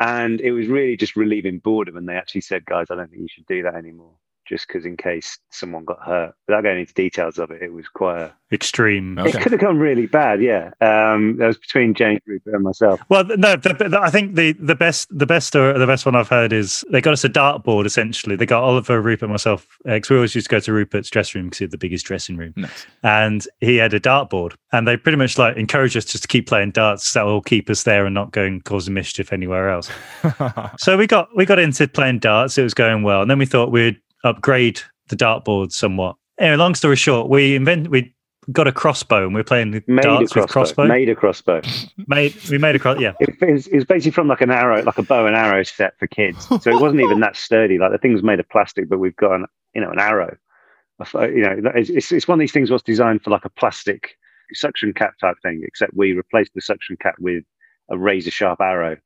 [0.00, 1.96] and it was really just relieving boredom.
[1.96, 4.16] And they actually said, "Guys, I don't think you should do that anymore,
[4.48, 7.88] just because in case someone got hurt." Without going into details of it, it was
[7.88, 8.20] quite.
[8.20, 9.18] A, Extreme.
[9.18, 9.38] Okay.
[9.38, 10.40] It could have gone really bad.
[10.40, 12.98] Yeah, um, that was between James Rupert and myself.
[13.10, 16.16] Well, no, the, the, I think the the best the best or the best one
[16.16, 17.84] I've heard is they got us a dartboard.
[17.84, 19.66] Essentially, they got Oliver, Rupert, and myself.
[19.84, 22.06] Because we always used to go to Rupert's dressing room because he had the biggest
[22.06, 22.86] dressing room, nice.
[23.02, 24.54] and he had a dartboard.
[24.72, 27.12] And they pretty much like encouraged us just to keep playing darts.
[27.12, 29.90] That will keep us there and not going causing mischief anywhere else.
[30.78, 32.56] So we got we got into playing darts.
[32.56, 36.16] It was going well, and then we thought we'd upgrade the dartboard somewhat.
[36.38, 38.14] Anyway, long story short, we invent we
[38.52, 40.52] got a crossbow and we are playing Made darts a with crossbow.
[40.52, 40.86] crossbow.
[40.86, 41.60] Made a crossbow.
[42.06, 42.98] Made we made a cross.
[43.00, 45.36] Yeah, It, it, was, it was basically from like an arrow, like a bow and
[45.36, 46.46] arrow set for kids.
[46.46, 47.78] So it wasn't even that sturdy.
[47.78, 50.36] Like the thing's made of plastic, but we've got an you know an arrow.
[51.14, 54.16] You know, it's, it's it's one of these things was designed for like a plastic
[54.52, 57.44] suction cap type thing, except we replaced the suction cap with
[57.90, 58.96] a razor sharp arrow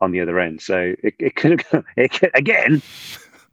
[0.00, 0.60] on the other end.
[0.60, 2.82] So it, it could have it could, again.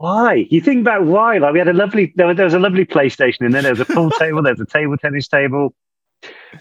[0.03, 0.47] Why?
[0.49, 1.37] You think about why?
[1.37, 3.71] Like we had a lovely there was, there was a lovely PlayStation, and then there
[3.71, 5.73] was a pool table, there was a table tennis table.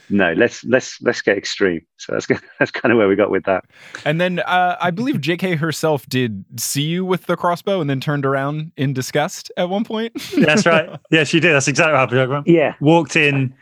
[0.09, 1.85] No, let's let's let's get extreme.
[1.97, 2.29] So that's
[2.61, 3.65] that's kind of where we got with that.
[4.05, 7.99] And then uh, I believe JK herself did see you with the crossbow and then
[7.99, 10.13] turned around in disgust at one point.
[10.39, 10.89] that's right.
[11.11, 11.53] Yeah, she did.
[11.53, 12.47] That's exactly what happened.
[12.47, 13.57] Yeah, Walked in,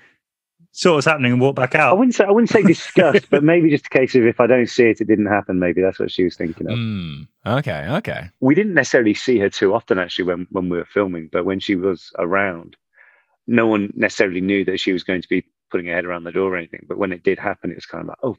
[0.73, 1.91] saw what was happening, and walked back out.
[1.91, 4.47] I wouldn't say I wouldn't say disgust, but maybe just a case of if I
[4.47, 5.59] don't see it, it didn't happen.
[5.59, 6.77] Maybe that's what she was thinking of.
[6.77, 7.23] Hmm.
[7.47, 8.31] okay, okay.
[8.41, 11.61] We didn't necessarily see her too often actually when when we were filming, but when
[11.61, 12.77] she was around,
[13.47, 16.33] no one necessarily knew that she was going to be putting her head around the
[16.33, 16.85] door or anything.
[16.89, 18.37] But when it did happen, it was kind of like, oh,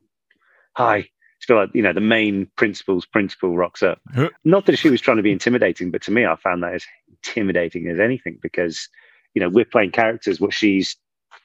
[0.73, 1.09] hi.
[1.37, 3.99] It's feel like you know the main principal's principal rocks up.
[4.13, 4.29] Huh.
[4.43, 6.85] Not that she was trying to be intimidating, but to me, I found that as
[7.09, 8.87] intimidating as anything because
[9.33, 10.95] you know we're playing characters what she's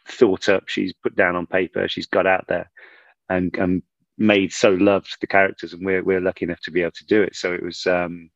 [0.09, 2.71] thought up, she's put down on paper, she's got out there,
[3.29, 3.83] and and
[4.19, 7.23] made so loved the characters, and we're we're lucky enough to be able to do
[7.23, 7.37] it.
[7.37, 8.31] So it was um,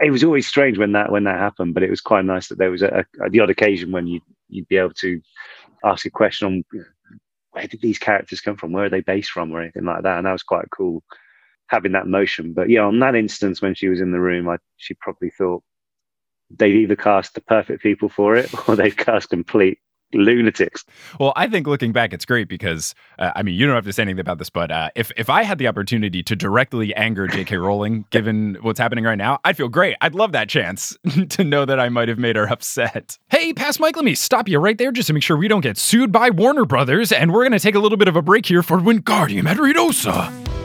[0.00, 2.58] it was always strange when that when that happened, but it was quite nice that
[2.58, 5.20] there was a, a the odd occasion when you you'd be able to
[5.84, 6.64] ask a question on
[7.52, 10.18] where did these characters come from, where are they based from, or anything like that,
[10.18, 11.02] and that was quite cool
[11.68, 12.52] having that motion.
[12.52, 15.62] But yeah, on that instance when she was in the room, I she probably thought
[16.50, 19.78] they'd either cast the perfect people for it or they'd cast complete
[20.12, 20.84] lunatics.
[21.20, 23.92] Well, I think looking back, it's great because uh, I mean, you don't have to
[23.92, 27.26] say anything about this, but uh, if if I had the opportunity to directly anger
[27.26, 27.56] J.K.
[27.56, 29.96] Rowling, given what's happening right now, I'd feel great.
[30.00, 30.96] I'd love that chance
[31.30, 33.18] to know that I might have made her upset.
[33.28, 35.60] Hey, past Mike, let me stop you right there just to make sure we don't
[35.60, 38.46] get sued by Warner Brothers, and we're gonna take a little bit of a break
[38.46, 40.57] here for Wingardium Adridosa.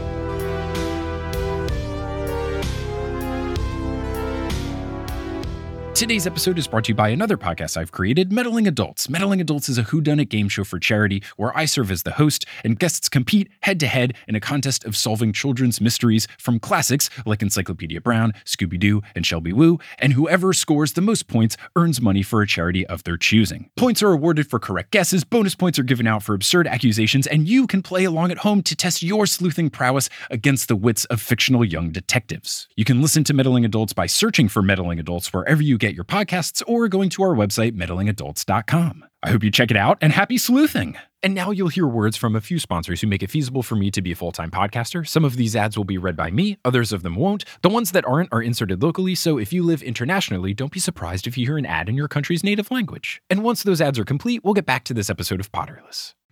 [5.93, 9.09] Today's episode is brought to you by another podcast I've created, Meddling Adults.
[9.09, 12.47] Meddling Adults is a whodunit game show for charity where I serve as the host
[12.63, 17.11] and guests compete head to head in a contest of solving children's mysteries from classics
[17.27, 22.01] like Encyclopedia Brown, Scooby Doo, and Shelby Woo, and whoever scores the most points earns
[22.01, 23.69] money for a charity of their choosing.
[23.77, 27.47] Points are awarded for correct guesses, bonus points are given out for absurd accusations, and
[27.47, 31.21] you can play along at home to test your sleuthing prowess against the wits of
[31.21, 32.67] fictional young detectives.
[32.75, 36.05] You can listen to Meddling Adults by searching for Meddling Adults wherever you get your
[36.05, 39.05] podcasts or going to our website, meddlingadults.com.
[39.21, 40.97] I hope you check it out and happy sleuthing.
[41.21, 43.91] And now you'll hear words from a few sponsors who make it feasible for me
[43.91, 45.07] to be a full time podcaster.
[45.07, 47.43] Some of these ads will be read by me, others of them won't.
[47.61, 51.27] The ones that aren't are inserted locally, so if you live internationally, don't be surprised
[51.27, 53.21] if you hear an ad in your country's native language.
[53.29, 56.13] And once those ads are complete, we'll get back to this episode of Potterless.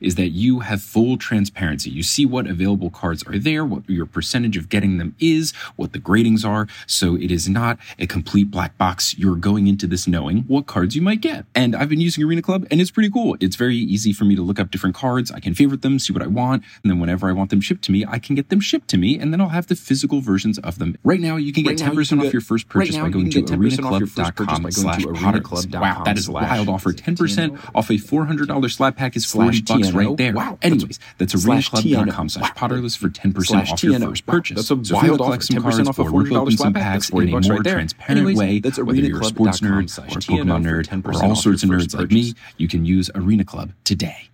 [0.00, 1.90] is that you have full transparency.
[1.90, 5.92] You see what available cards are there, what your percentage of getting them is, what
[5.92, 6.66] the gradings are.
[6.86, 9.16] So it is not a complete black box.
[9.18, 11.44] You're going into this knowing what cards you might get.
[11.54, 13.36] And I've been using Arena Club and it's pretty cool.
[13.40, 15.30] It's very easy for me to look up different cards.
[15.30, 16.62] I can favorite them, see what I want.
[16.82, 18.98] And then whenever I want them shipped to me, I can get them shipped to
[18.98, 20.96] me and then I'll have the physical versions of them.
[21.04, 23.08] Right now, you can get Right 10% can off get- your first purchase right by
[23.10, 25.66] going to can get 10% off your first purchase arenaclub.com slash going to potterless.
[25.66, 26.92] arenaclub.com Wow, that is a wild offer.
[26.92, 29.94] 10% off a $400 slab pack is Slash 40 bucks TNO.
[30.08, 30.32] right there.
[30.34, 34.08] Wow, Anyways, that's arenaclub.com slash potterless for 10% Slash off your TNO.
[34.10, 34.56] first Wow, purchase.
[34.68, 35.42] that's a so wild want offer.
[35.52, 37.20] 10% cards off a or rip $400 open some slab pack, packs that's in a
[37.20, 37.74] 40 bucks more right there.
[37.74, 41.24] transparent Anyways, way, that's whether you're a sports nerd or a Pokemon nerd 10% or
[41.24, 44.28] all sorts of nerds like me, you can use Arena Club today.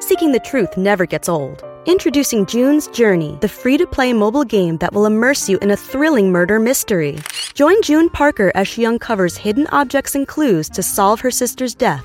[0.00, 1.62] Seeking the truth never gets old.
[1.86, 5.76] Introducing June's Journey, the free to play mobile game that will immerse you in a
[5.76, 7.18] thrilling murder mystery.
[7.54, 12.04] Join June Parker as she uncovers hidden objects and clues to solve her sister's death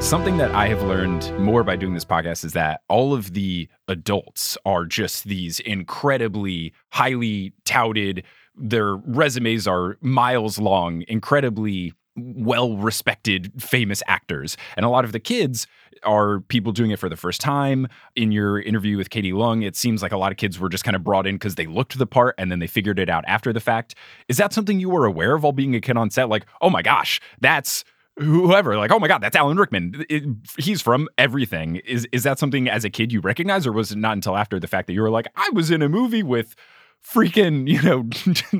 [0.00, 3.68] Something that I have learned more by doing this podcast is that all of the
[3.88, 8.22] adults are just these incredibly highly touted,
[8.56, 14.56] their resumes are miles long, incredibly well respected, famous actors.
[14.76, 15.66] And a lot of the kids
[16.04, 17.88] are people doing it for the first time.
[18.14, 20.84] In your interview with Katie Leung, it seems like a lot of kids were just
[20.84, 23.24] kind of brought in because they looked the part and then they figured it out
[23.26, 23.96] after the fact.
[24.28, 26.28] Is that something you were aware of while being a kid on set?
[26.28, 27.84] Like, oh my gosh, that's
[28.18, 30.04] whoever like oh my god that's alan rickman.
[30.08, 30.24] It-
[30.58, 31.76] he's from everything.
[31.76, 34.58] Is is that something as a kid you recognize or was it not until after
[34.60, 36.54] the fact that you were like i was in a movie with
[37.06, 38.08] freaking you know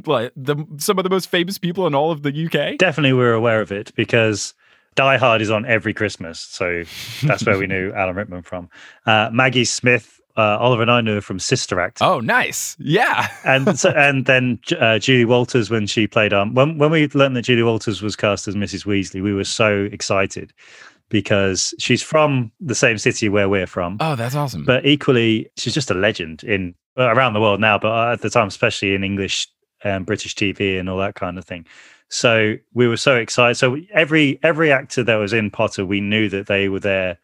[0.13, 3.19] like the some of the most famous people in all of the uk Definitely, we
[3.19, 4.55] were aware of it because
[4.95, 6.83] Die Hard is on every Christmas, so
[7.23, 8.69] that's where we knew Alan Rickman from.
[9.07, 12.77] Uh, Maggie Smith, uh, Oliver and I knew her from Sister Act, oh nice.
[12.79, 13.29] Yeah.
[13.45, 17.37] And so, and then uh, Julie Walters when she played um when when we learned
[17.37, 18.87] that Julie Walters was cast as Mrs.
[18.87, 20.53] Weasley, we were so excited
[21.09, 23.97] because she's from the same city where we're from.
[24.01, 24.65] oh that's awesome.
[24.65, 28.49] But equally she's just a legend in around the world now but at the time
[28.49, 29.47] especially in english
[29.85, 31.67] and british tv and all that kind of thing.
[32.11, 33.57] So we were so excited.
[33.57, 37.19] So every every actor that was in potter we knew that they were there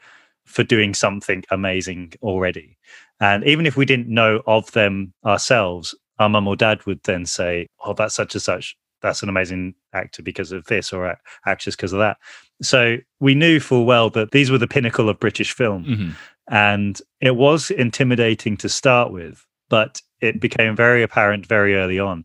[0.45, 2.77] for doing something amazing already
[3.21, 7.27] and even if we didn't know of them ourselves our mum or dad would then
[7.27, 8.77] say oh that's such and such.
[9.03, 12.17] That's an amazing actor because of this or actress because of that.
[12.63, 15.85] So we knew full well that these were the pinnacle of british film.
[15.85, 16.15] Mhm.
[16.49, 22.25] and it was intimidating to start with but it became very apparent very early on.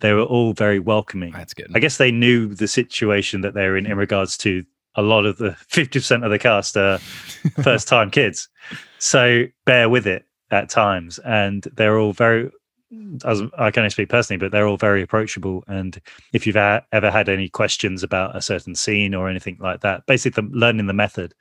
[0.00, 1.32] They were all very welcoming.
[1.32, 1.70] That's good.
[1.74, 5.26] I guess they knew the situation that they were in in regards to a lot
[5.26, 6.98] of the 50% of the cast are
[7.62, 8.48] first time kids
[8.98, 12.50] so bear with it at times and they're all very
[13.24, 15.64] as I can only speak personally, but they're all very approachable.
[15.66, 16.00] And
[16.32, 20.06] if you've a- ever had any questions about a certain scene or anything like that,
[20.06, 21.34] basically the, learning the method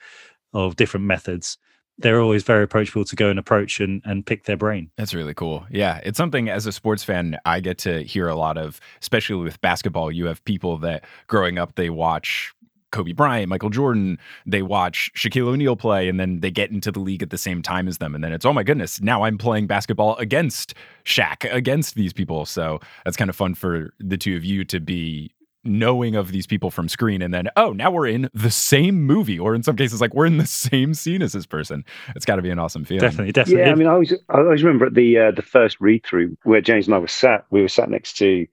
[0.53, 1.57] of different methods,
[1.97, 4.91] they're always very approachable to go and approach and, and pick their brain.
[4.97, 5.65] That's really cool.
[5.69, 9.43] Yeah, it's something as a sports fan I get to hear a lot of, especially
[9.43, 10.11] with basketball.
[10.11, 12.53] You have people that growing up they watch
[12.95, 17.01] Kobe Bryant, Michael Jordan, they watch Shaquille O'Neal play, and then they get into the
[17.01, 18.15] league at the same time as them.
[18.15, 22.45] And then it's, oh my goodness, now I'm playing basketball against Shaq, against these people.
[22.45, 25.33] So that's kind of fun for the two of you to be
[25.65, 29.39] knowing of these people from screen and then oh now we're in the same movie
[29.39, 31.83] or in some cases like we're in the same scene as this person
[32.15, 34.37] it's got to be an awesome feeling definitely definitely Yeah, I mean, I always, I
[34.37, 37.47] always remember at the uh, the first read through where James and I were sat.
[37.49, 38.45] We were sat next to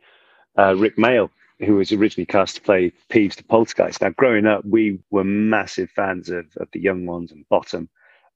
[0.59, 1.29] uh, Rik Mayall,
[1.65, 4.01] who was originally cast to play Peeves the Poltergeist.
[4.01, 7.89] Now, growing up, we were massive fans of of the young ones and Bottom,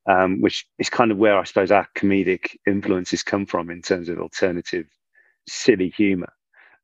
[0.08, 4.08] um, which is kind of where I suppose our comedic influences come from in terms
[4.08, 4.86] of alternative,
[5.48, 6.32] silly humor.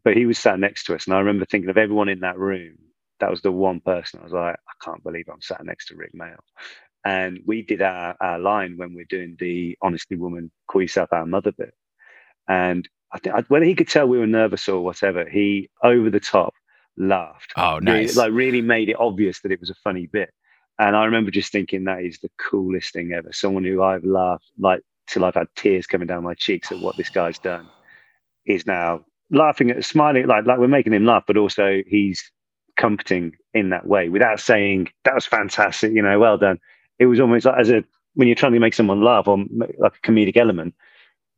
[0.05, 2.39] But he was sat next to us, and I remember thinking of everyone in that
[2.39, 2.77] room.
[3.21, 5.97] That was the one person I was like, I can't believe I'm sat next to
[5.97, 6.39] Rik Mayall.
[7.05, 11.27] And we did our, our line when we're doing the honestly woman, call yourself our
[11.27, 11.75] mother bit.
[12.49, 16.11] And I think I- whether he could tell we were nervous or whatever, he over
[16.11, 16.55] the top
[16.97, 17.53] laughed.
[17.57, 20.31] oh Really- nice like really made it obvious that it was a funny bit.
[20.79, 23.33] And I remember just thinking that is the coolest thing ever.
[23.33, 26.97] Someone who I've laughed like till I've had tears coming down my cheeks at what
[26.97, 27.69] this guy's done
[28.47, 32.31] is now laughing at smiling like like we're making him laugh, but also he's
[32.77, 36.59] comforting in that way without saying that was fantastic, you know, well done.
[36.99, 37.85] It was almost like as a
[38.15, 39.39] when you're trying to make someone laugh or
[39.79, 40.75] like a comedic element,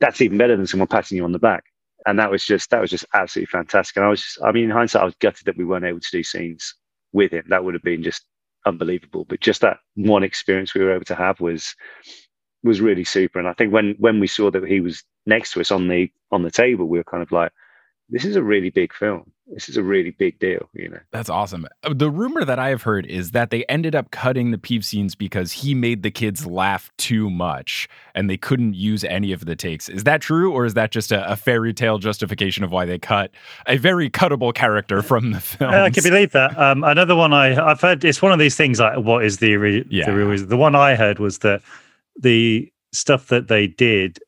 [0.01, 1.65] that's even better than someone patting you on the back.
[2.07, 3.97] And that was just that was just absolutely fantastic.
[3.97, 6.01] And I was just, I mean, in hindsight, I was gutted that we weren't able
[6.01, 6.75] to do scenes
[7.13, 7.45] with him.
[7.49, 8.27] That would have been just
[8.67, 9.25] unbelievable.
[9.25, 11.75] But just that one experience we were able to have was
[12.63, 13.39] was really super.
[13.39, 16.11] And I think when when we saw that he was next to us on the
[16.31, 17.53] on the table, we were kind of like,
[18.15, 19.31] this is a really big film.
[19.49, 21.01] This is a really big deal, you know.
[21.11, 21.67] That's awesome.
[21.83, 24.85] Uh, The rumor that I have heard is that they ended up cutting the Peeve
[24.87, 29.45] scenes because he made the kids laugh too much and they couldn't use any of
[29.45, 29.91] the takes.
[29.91, 32.99] Is that true, or is that just a, a fairy tale justification of why they
[32.99, 33.33] cut
[33.67, 35.75] a very cuttable character from the film?
[35.75, 36.59] I can believe that.
[36.59, 39.57] Um, another one I I've heard it's one of these things like what is the
[39.59, 40.07] re- Yeah.
[40.07, 40.49] the real reason?
[40.49, 41.61] The one I heard was that
[42.19, 44.21] the stuff that they did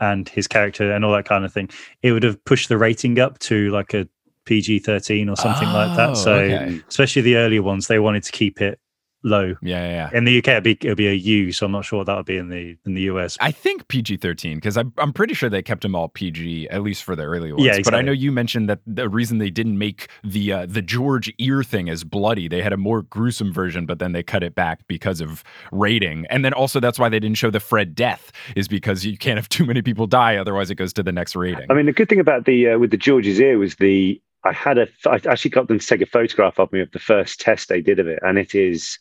[0.00, 1.68] and his character and all that kind of thing,
[2.02, 4.08] it would have pushed the rating up to like a
[4.44, 6.16] PG thirteen or something like Oh, that.
[6.16, 6.80] So okay.
[6.88, 8.78] especially the earlier ones, they wanted to keep it
[9.24, 9.56] low.
[9.62, 10.10] yeah, yeah, yeah.
[10.16, 12.16] In the UK, it'd be, it'd be a U, so I'm not sure what that
[12.16, 13.36] would be in the in the US.
[13.40, 16.82] I think PG 13, because I'm, I'm pretty sure they kept them all PG, at
[16.82, 17.64] least for the early ones.
[17.64, 20.82] Yeah, But I know you mentioned that the reason they didn't make the uh, the
[20.82, 24.42] George ear thing as bloody, they had a more gruesome version, but then they cut
[24.42, 26.26] it back because of rating.
[26.30, 29.38] And then also that's why they didn't show the Fred death, is because you can't
[29.38, 31.66] have too many people die, otherwise it goes to the next rating.
[31.70, 34.52] I mean, the good thing about the uh, with the George's ear was the I
[34.52, 37.40] had a I actually got them to take a photograph of me of the first
[37.40, 38.98] test they did of it, and it is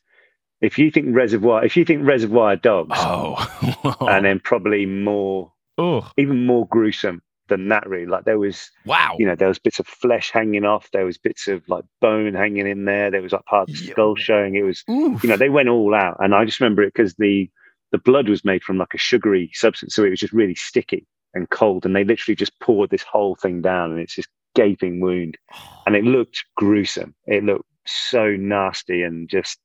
[0.63, 3.97] if you think Reservoir if you think Reservoir Dogs, oh.
[4.09, 7.87] and then probably more oh, even more gruesome than that.
[7.87, 9.15] Really, like there was wow.
[9.19, 12.33] you know there was bits of flesh hanging off, there was bits of like bone
[12.33, 14.55] hanging in there, there was like part of the skull showing.
[14.55, 15.21] It was Oof.
[15.21, 17.49] you know they went all out, and I just remember it because the
[17.91, 21.05] the blood was made from like a sugary substance, so it was just really sticky
[21.33, 25.01] and cold, and they literally just poured this whole thing down, and it's this gaping
[25.01, 25.37] wound,
[25.85, 27.13] and it looked gruesome.
[27.27, 29.59] It looked so nasty and just.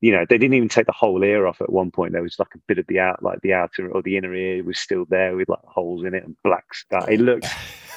[0.00, 2.12] You know, they didn't even take the whole ear off at one point.
[2.12, 4.64] There was like a bit of the out, like the outer or the inner ear
[4.64, 7.06] was still there with like holes in it and black stuff.
[7.08, 7.46] It looked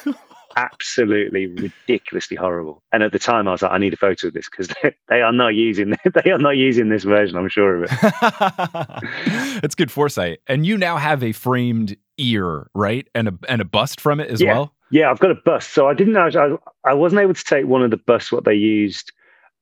[0.56, 2.82] absolutely ridiculously horrible.
[2.92, 4.94] And at the time, I was like, I need a photo of this because they,
[5.08, 5.94] they are not using
[6.24, 7.36] they are not using this version.
[7.36, 9.60] I'm sure of it.
[9.62, 10.40] That's good foresight.
[10.46, 13.08] And you now have a framed ear, right?
[13.14, 14.52] And a and a bust from it as Yeah.
[14.52, 14.72] well.
[14.90, 15.72] Yeah, I've got a bust.
[15.72, 16.28] So I didn't know.
[16.84, 19.10] I, I wasn't able to take one of the busts what they used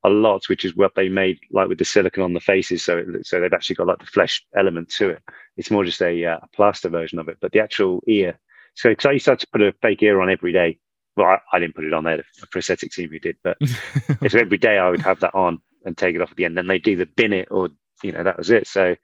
[0.04, 2.84] a lot, which is what they made like with the silicon on the faces.
[2.84, 5.22] So it, so they've actually got like the flesh element to it.
[5.56, 7.38] It's more just a, uh, plaster version of it.
[7.40, 8.38] But the actual ear.
[8.74, 10.78] So because I used to have to put a fake ear on every day.
[11.16, 12.24] Well, I, I didn't put it on there.
[12.40, 13.58] The prosthetic team who did, but
[14.28, 16.56] so every day I would have that on and take it off at the end.
[16.56, 17.68] Then they do the bin it, or
[18.02, 18.66] you know that was it.
[18.66, 18.96] So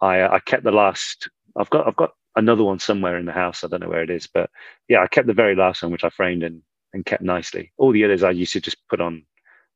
[0.00, 1.28] I I kept the last.
[1.56, 3.62] I've got I've got another one somewhere in the house.
[3.62, 4.50] I don't know where it is, but
[4.88, 7.72] yeah, I kept the very last one, which I framed and and kept nicely.
[7.76, 9.24] All the others I used to just put on,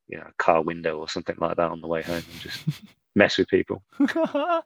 [0.07, 2.63] you know, a car window or something like that on the way home and just
[3.15, 3.83] mess with people.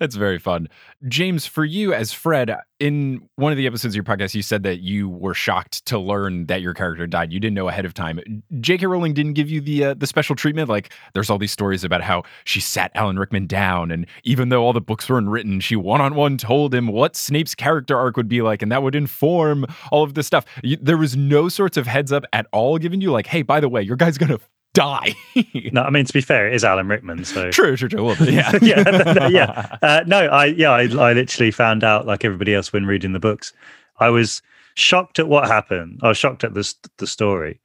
[0.00, 0.68] That's very fun.
[1.06, 4.64] James, for you as Fred, in one of the episodes of your podcast, you said
[4.64, 7.32] that you were shocked to learn that your character died.
[7.32, 8.42] You didn't know ahead of time.
[8.60, 8.86] J.K.
[8.86, 10.68] Rowling didn't give you the uh, the special treatment.
[10.68, 14.64] Like, there's all these stories about how she sat Alan Rickman down, and even though
[14.64, 18.16] all the books weren't written, she one on one told him what Snape's character arc
[18.16, 20.44] would be like, and that would inform all of this stuff.
[20.64, 23.60] You, there was no sorts of heads up at all given you, like, hey, by
[23.60, 24.40] the way, your guy's gonna
[24.74, 25.14] die.
[25.72, 28.14] No, I mean to be fair, it is Alan Rickman, so true, true, true.
[28.16, 29.76] Bit, yeah, yeah, yeah.
[29.82, 33.18] Uh, no, I yeah, I, I literally found out like everybody else when reading the
[33.18, 33.52] books.
[33.98, 34.42] I was
[34.74, 36.00] shocked at what happened.
[36.02, 37.60] I was shocked at the the story.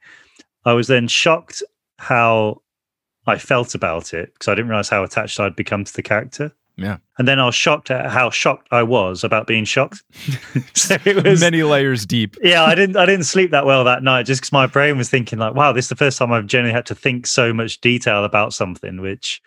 [0.64, 1.62] I was then shocked
[1.98, 2.62] how
[3.26, 6.52] I felt about it because I didn't realize how attached I'd become to the character.
[6.80, 6.96] Yeah.
[7.18, 10.02] And then I was shocked at how shocked I was about being shocked.
[10.74, 12.36] so it was Many layers deep.
[12.42, 15.10] yeah, I didn't I didn't sleep that well that night just because my brain was
[15.10, 17.80] thinking like, wow, this is the first time I've generally had to think so much
[17.80, 19.42] detail about something, which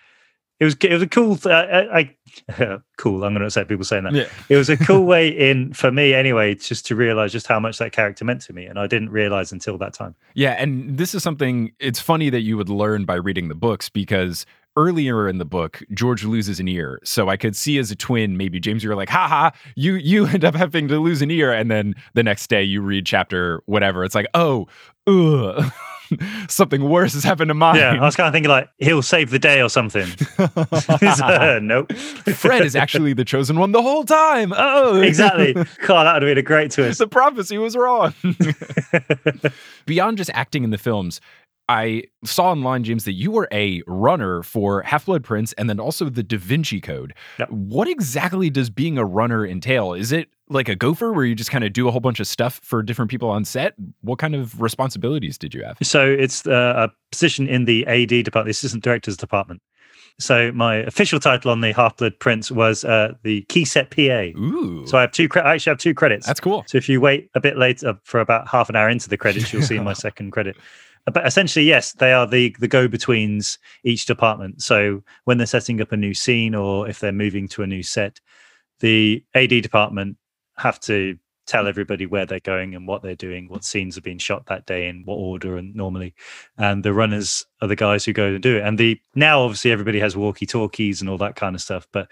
[0.59, 3.23] it was it was a cool th- I, I cool.
[3.23, 4.13] I'm going to say people saying that.
[4.13, 4.27] Yeah.
[4.49, 7.79] It was a cool way in for me anyway, just to realize just how much
[7.79, 10.15] that character meant to me, and I didn't realize until that time.
[10.35, 13.89] Yeah, and this is something it's funny that you would learn by reading the books
[13.89, 16.99] because earlier in the book, George loses an ear.
[17.03, 20.25] So I could see as a twin, maybe James, you're like, ha ha, you you
[20.27, 21.51] end up having to lose an ear.
[21.51, 24.03] And then the next day you read chapter whatever.
[24.03, 24.67] It's like, oh,
[25.07, 25.71] ugh.
[26.47, 27.77] Something worse has happened to mine.
[27.77, 30.07] Yeah, I was kind of thinking like he'll save the day or something.
[31.23, 31.91] Uh, nope.
[31.93, 34.53] Fred is actually the chosen one the whole time.
[34.55, 35.53] Oh, exactly.
[35.53, 36.99] God, that would have been a great twist.
[36.99, 38.13] the prophecy was wrong.
[39.85, 41.21] Beyond just acting in the films,
[41.69, 45.79] I saw online, James, that you were a runner for Half Blood Prince and then
[45.79, 47.13] also the Da Vinci Code.
[47.39, 47.49] Yep.
[47.51, 49.93] What exactly does being a runner entail?
[49.93, 52.27] Is it like a gopher where you just kind of do a whole bunch of
[52.27, 53.75] stuff for different people on set?
[54.01, 55.77] What kind of responsibilities did you have?
[55.81, 59.61] So it's uh, a position in the AD department, the Assistant Director's Department.
[60.19, 64.01] So my official title on the Half Blood Prince was uh, the key set PA.
[64.37, 65.27] Ooh, So I have two.
[65.27, 66.27] Cre- I actually have two credits.
[66.27, 66.63] that's cool.
[66.67, 69.51] So if you wait a bit later for about half an hour into the credits,
[69.51, 70.55] you'll see my second credit.
[71.05, 74.61] But essentially, yes, they are the the go betweens each department.
[74.61, 77.83] So when they're setting up a new scene or if they're moving to a new
[77.83, 78.19] set,
[78.79, 80.17] the AD department
[80.57, 84.17] have to tell everybody where they're going and what they're doing, what scenes are being
[84.17, 86.13] shot that day in what order and normally.
[86.57, 88.63] And the runners are the guys who go and do it.
[88.63, 91.87] And the now obviously everybody has walkie talkies and all that kind of stuff.
[91.91, 92.09] But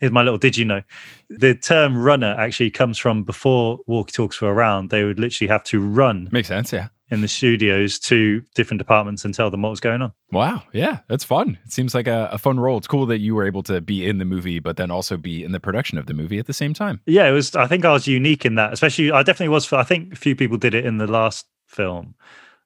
[0.00, 0.82] here's my little did you know
[1.28, 4.90] the term runner actually comes from before walkie talkies were around.
[4.90, 6.72] They would literally have to run Makes sense.
[6.72, 6.88] Yeah.
[7.10, 10.12] In the studios to different departments and tell them what was going on.
[10.30, 10.62] Wow.
[10.72, 11.58] Yeah, that's fun.
[11.64, 12.78] It seems like a, a fun role.
[12.78, 15.42] It's cool that you were able to be in the movie, but then also be
[15.42, 17.00] in the production of the movie at the same time.
[17.06, 17.56] Yeah, it was.
[17.56, 19.10] I think I was unique in that, especially.
[19.10, 19.66] I definitely was.
[19.66, 22.14] For, I think a few people did it in the last film,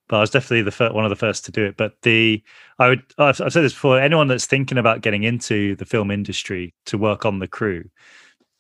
[0.09, 1.77] but I was definitely the fir- one of the first to do it.
[1.77, 2.43] But the
[2.79, 3.03] I would.
[3.17, 3.99] I've, I've said this before.
[3.99, 7.89] Anyone that's thinking about getting into the film industry to work on the crew,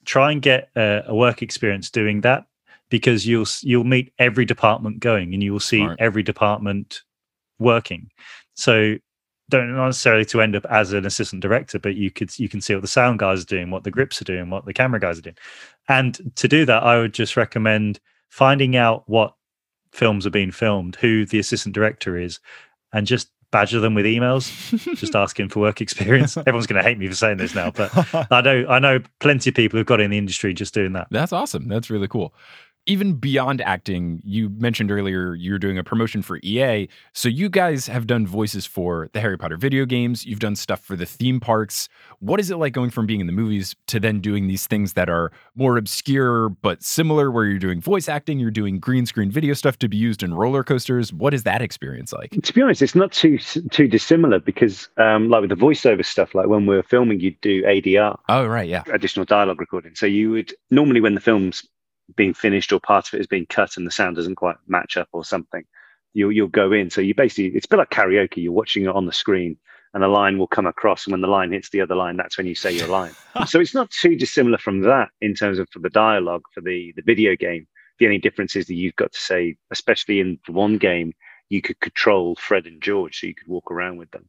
[0.07, 2.47] try and get a, a work experience doing that
[2.95, 5.97] because you'll you'll meet every department going and you will see Smart.
[5.99, 7.01] every department
[7.59, 8.09] working.
[8.55, 8.99] So
[9.51, 12.73] don't necessarily to end up as an assistant director, but you could you can see
[12.73, 15.19] what the sound guys are doing, what the grips are doing, what the camera guys
[15.19, 15.37] are doing.
[15.89, 19.35] And to do that, I would just recommend finding out what
[19.91, 22.39] films are being filmed, who the assistant director is,
[22.93, 24.47] and just badger them with emails,
[24.97, 26.37] just asking for work experience.
[26.37, 27.91] Everyone's going to hate me for saying this now, but
[28.31, 31.09] I know I know plenty of people who've got in the industry just doing that.
[31.11, 31.67] That's awesome.
[31.67, 32.33] That's really cool.
[32.87, 36.87] Even beyond acting, you mentioned earlier you're doing a promotion for EA.
[37.15, 40.27] So you guys have done voices for the Harry Potter video games.
[40.27, 41.89] You've done stuff for the theme parks.
[42.19, 44.93] What is it like going from being in the movies to then doing these things
[44.93, 49.31] that are more obscure but similar, where you're doing voice acting, you're doing green screen
[49.31, 51.11] video stuff to be used in roller coasters?
[51.11, 52.33] What is that experience like?
[52.43, 56.35] To be honest, it's not too too dissimilar because, um, like with the voiceover stuff,
[56.35, 58.69] like when we were filming, you'd do ADR, Oh, right.
[58.69, 58.83] Yeah.
[58.93, 59.95] additional dialogue recording.
[59.95, 61.67] So you would normally when the film's
[62.17, 64.97] being finished or part of it is being cut and the sound doesn't quite match
[64.97, 65.65] up or something,
[66.13, 66.91] you'll you'll go in.
[66.91, 68.43] So you basically it's a bit like karaoke.
[68.43, 69.57] You're watching it on the screen
[69.95, 72.37] and a line will come across, and when the line hits the other line, that's
[72.37, 73.13] when you say your line.
[73.47, 76.93] so it's not too dissimilar from that in terms of for the dialogue for the
[76.97, 77.67] the video game.
[78.01, 81.13] The only difference is that you've got to say, especially in the one game,
[81.49, 84.29] you could control Fred and George, so you could walk around with them,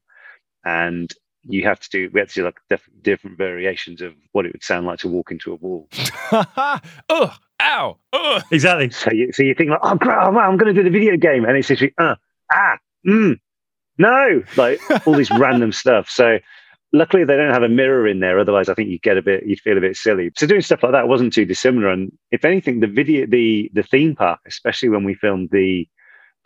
[0.63, 1.11] and
[1.47, 4.53] you have to do we have to do like diff- different variations of what it
[4.53, 5.87] would sound like to walk into a wall.
[6.31, 7.31] Ugh.
[7.61, 7.97] Ow.
[8.13, 8.43] Ugh.
[8.51, 8.89] Exactly.
[8.89, 10.97] So you so you think like, oh great, oh, wow, I'm going to do the
[10.97, 12.15] video game, and it's literally uh
[12.51, 12.77] ah
[13.07, 13.39] mm
[13.97, 16.09] no like all this random stuff.
[16.09, 16.39] So
[16.91, 18.39] luckily they don't have a mirror in there.
[18.39, 20.31] Otherwise, I think you'd get a bit you'd feel a bit silly.
[20.35, 21.89] So doing stuff like that wasn't too dissimilar.
[21.89, 25.87] And if anything, the video the the theme park, especially when we filmed the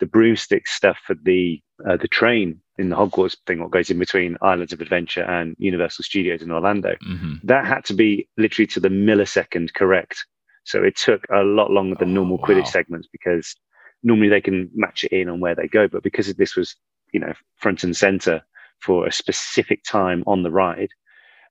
[0.00, 3.98] the broomstick stuff for the uh, the train in the Hogwarts thing, what goes in
[3.98, 8.66] between Islands of Adventure and Universal Studios in Orlando hmm that had to be literally
[8.66, 10.26] to the millisecond correct.
[10.64, 13.56] So it took a lot longer than normal Oh, Quidditch segments because
[14.02, 15.88] normally they can match it in on where they go.
[15.88, 16.76] But because this was,
[17.12, 18.42] you know, front and center
[18.80, 20.90] for a specific time on the ride,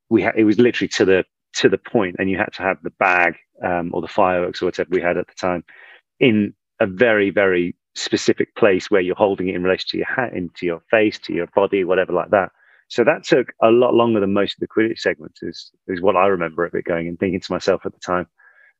[0.10, 2.78] we had it was literally to the to the point, and you had to have
[2.84, 5.64] the bag um, or the fireworks or whatever we had at the time
[6.20, 10.34] in a very very specific place where you're holding it in relation to your hat,
[10.34, 12.52] into your face, to your body, whatever like that.
[12.88, 16.16] So that took a lot longer than most of the Quidditch segments, is, is what
[16.16, 18.28] I remember of it going and thinking to myself at the time,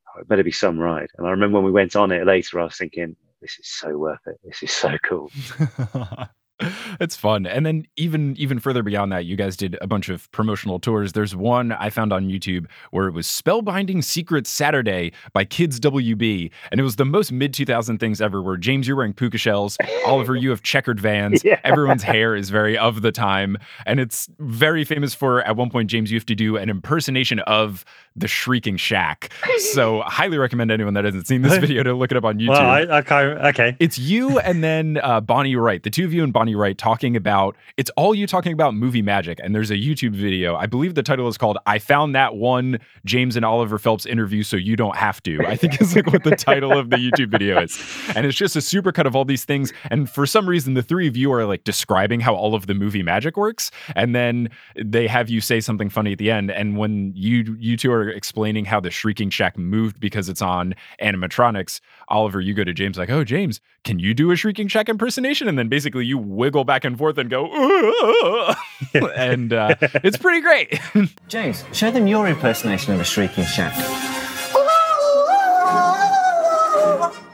[0.08, 1.08] oh, it better be some ride.
[1.16, 3.96] And I remember when we went on it later, I was thinking, this is so
[3.96, 4.38] worth it.
[4.44, 5.30] This is so cool.
[7.00, 7.46] it's fun.
[7.46, 11.12] And then even even further beyond that, you guys did a bunch of promotional tours.
[11.12, 16.50] There's one I found on YouTube where it was Spellbinding Secret Saturday by Kids WB.
[16.70, 19.76] And it was the most mid 2000 things ever where James, you're wearing puka shells.
[20.06, 21.42] Oliver, you have checkered vans.
[21.50, 21.58] Yeah.
[21.64, 23.56] Everyone's hair is very of the time.
[23.86, 27.40] And it's very famous for at one point, James, you have to do an impersonation
[27.40, 27.84] of
[28.14, 29.32] the Shrieking Shack.
[29.72, 32.48] So highly recommend anyone that hasn't seen this video to look it up on YouTube.
[32.50, 33.48] Well, I, I.
[33.48, 33.76] Okay.
[33.80, 37.16] It's you and then uh, Bonnie Wright, the two of you and Bonnie Wright talking
[37.16, 37.56] about.
[37.76, 40.56] It's all you talking about movie magic, and there's a YouTube video.
[40.56, 44.42] I believe the title is called "I Found That One James and Oliver Phelps interview,
[44.42, 47.30] so you don't have to." I think is like what the title of the YouTube
[47.30, 47.78] video is,
[48.14, 49.72] and it's just a supercut of all these things.
[49.90, 52.74] And for some reason, the three of you are like describing how all of the
[52.74, 56.50] movie magic works, and then they have you say something funny at the end.
[56.50, 60.74] And when you you two are explaining how the Shrieking Shack moved because it's on
[61.02, 64.88] animatronics, Oliver, you go to James like, "Oh, James, can you do a Shrieking Shack
[64.88, 67.46] impersonation?" And then basically you wiggle back and forth and go,
[69.14, 70.80] and uh, it's pretty great.
[71.28, 73.76] James, show them your impersonation of a shrieking shack.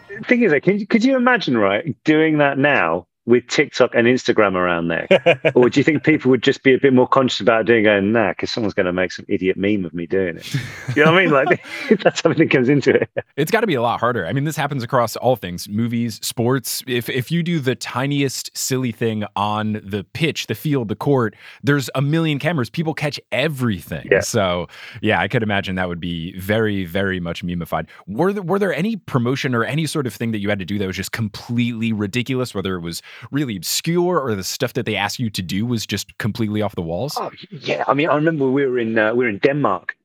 [0.09, 3.95] The thing is, like, can you, could you imagine, right, doing that now with TikTok
[3.95, 5.07] and Instagram around there?
[5.55, 8.13] or do you think people would just be a bit more conscious about doing going,
[8.13, 10.55] nah, because someone's going to make some idiot meme of me doing it?
[10.95, 11.33] You know what I mean?
[11.33, 11.67] Like,
[12.03, 13.11] that's something that comes into it.
[13.37, 14.27] It's got to be a lot harder.
[14.27, 16.83] I mean, this happens across all things, movies, sports.
[16.87, 21.35] If if you do the tiniest silly thing on the pitch, the field, the court,
[21.63, 22.71] there's a million cameras.
[22.71, 24.07] People catch everything.
[24.11, 24.21] Yeah.
[24.21, 24.69] So,
[25.03, 27.87] yeah, I could imagine that would be very, very much memeified.
[28.07, 30.65] Were there, were there any promotion or any sort of thing that you had to
[30.65, 34.87] do that was just completely ridiculous, whether it was really obscure or the stuff that
[34.87, 37.17] they asked you to do was just completely off the walls?
[37.19, 39.97] Oh yeah, I mean, I remember we were in uh, we were in Denmark,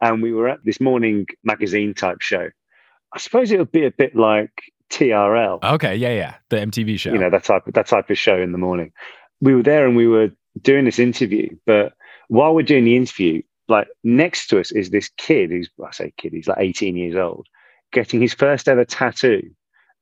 [0.00, 2.48] and we were at this morning magazine type show.
[3.12, 4.50] I suppose it would be a bit like
[4.90, 6.34] TRL, Okay, yeah, yeah.
[6.50, 7.12] The MTV show.
[7.12, 8.92] you know, that type of, that type of show in the morning.
[9.40, 10.30] We were there and we were
[10.62, 11.92] doing this interview, but
[12.28, 16.12] while we're doing the interview, like next to us is this kid who's I say
[16.16, 17.46] kid, he's like 18 years old,
[17.92, 19.42] getting his first ever tattoo.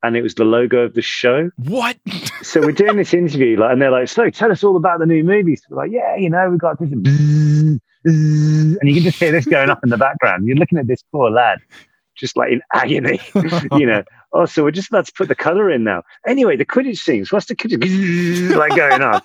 [0.03, 1.51] And it was the logo of the show.
[1.57, 1.97] what?
[2.43, 5.07] So we're doing this interview, like, and they're like, "So, tell us all about the
[5.07, 9.33] new movies." We're like, "Yeah, you know, we've got this," and you can just hear
[9.33, 10.47] this going up in the background.
[10.47, 11.59] You're looking at this poor lad,
[12.17, 13.21] just like in agony,
[13.73, 14.05] you know.
[14.33, 16.03] Oh, so we're just about to put the color in now.
[16.27, 17.33] Anyway, the Quidditch scenes.
[17.33, 19.23] What's the Quidditch like going on?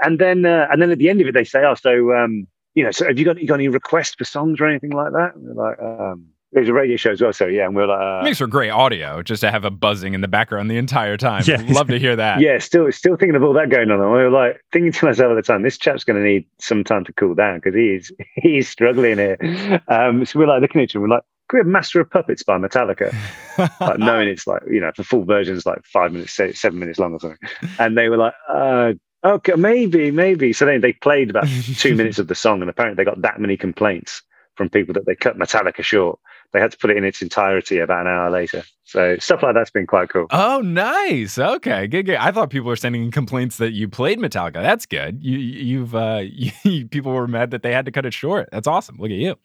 [0.00, 2.46] And then, uh, and then at the end of it, they say, "Oh, so, um,
[2.74, 5.12] you know, so have you got you got any requests for songs or anything like
[5.12, 7.86] that?" And we're like, um, "There's a radio show as well." So yeah, and we're
[7.86, 10.78] like, uh, Makes for great audio just to have a buzzing in the background the
[10.78, 11.42] entire time.
[11.46, 11.62] Yeah.
[11.68, 12.40] Love to hear that.
[12.40, 14.00] yeah, still still thinking of all that going on.
[14.00, 16.46] And we were like thinking to myself at the time, this chap's going to need
[16.58, 19.82] some time to cool down because he's he's struggling here.
[19.88, 22.10] Um, so we're like looking at each other, we're like, can we have Master of
[22.10, 23.14] Puppets by Metallica?
[23.80, 26.98] like knowing it's like you know the full version is like five minutes, seven minutes
[26.98, 27.38] long or something.
[27.78, 28.94] And they were like, uh,
[29.24, 30.52] okay, maybe, maybe.
[30.52, 33.40] So then they played about two minutes of the song, and apparently they got that
[33.40, 34.22] many complaints
[34.56, 36.18] from people that they cut Metallica short.
[36.52, 38.64] They had to put it in its entirety about an hour later.
[38.84, 40.26] So stuff like that's been quite cool.
[40.30, 41.38] Oh, nice.
[41.38, 42.16] Okay, good, good.
[42.16, 44.54] I thought people were sending in complaints that you played Metallica.
[44.54, 45.22] That's good.
[45.22, 48.48] You, you've, uh, you, people were mad that they had to cut it short.
[48.52, 48.96] That's awesome.
[48.98, 49.36] Look at you.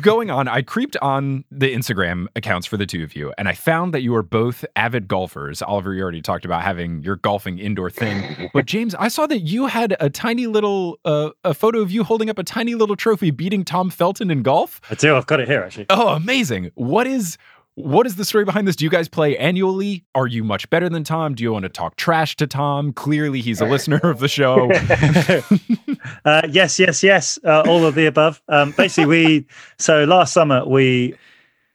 [0.00, 3.54] Going on, I creeped on the Instagram accounts for the two of you, and I
[3.54, 5.62] found that you are both avid golfers.
[5.62, 9.40] Oliver, you already talked about having your golfing indoor thing, but James, I saw that
[9.40, 12.96] you had a tiny little, uh, a photo of you holding up a tiny little
[12.96, 14.80] trophy, beating Tom Felton in golf.
[14.90, 15.16] I do.
[15.16, 15.86] I've got it here actually.
[15.90, 16.70] Oh, amazing.
[16.74, 17.36] What is
[17.78, 18.74] what is the story behind this?
[18.74, 20.04] Do you guys play annually?
[20.14, 21.34] Are you much better than Tom?
[21.34, 22.92] Do you want to talk trash to Tom?
[22.92, 24.70] Clearly, he's a listener of the show.
[26.24, 27.38] uh, yes, yes, yes.
[27.44, 28.42] Uh, all of the above.
[28.48, 29.46] Um, basically, we
[29.78, 31.14] so last summer we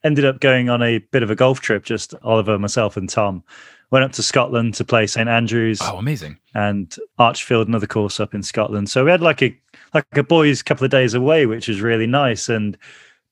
[0.03, 1.85] ended up going on a bit of a golf trip.
[1.85, 3.41] Just Oliver, myself, and Tom
[3.89, 6.37] went up to Scotland to play St Andrews oh, amazing.
[6.53, 8.89] and Archerfield, another course up in Scotland.
[8.89, 9.57] So we had like a
[9.93, 12.49] like a boys' couple of days away, which was really nice.
[12.49, 12.77] And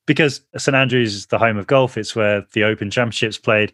[0.06, 3.74] because St Andrews is the home of golf, it's where the Open Championships played.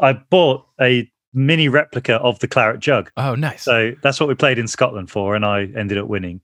[0.00, 3.10] I bought a mini replica of the Claret Jug.
[3.16, 3.62] Oh, nice.
[3.62, 6.40] So that's what we played in Scotland for, and I ended up winning.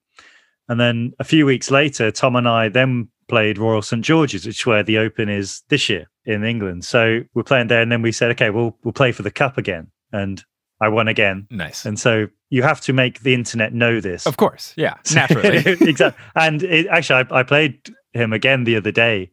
[0.68, 4.60] And then a few weeks later, Tom and I then played Royal St George's, which
[4.60, 6.84] is where the Open is this year in England.
[6.84, 9.58] So we're playing there, and then we said, okay, we'll we'll play for the cup
[9.58, 10.42] again, and
[10.80, 11.46] I won again.
[11.50, 11.84] nice.
[11.84, 14.26] And so you have to make the internet know this.
[14.26, 14.74] Of course.
[14.76, 14.94] Yeah.
[15.12, 15.58] Naturally.
[15.80, 16.24] exactly.
[16.36, 19.30] And it, actually, I, I played him again the other day,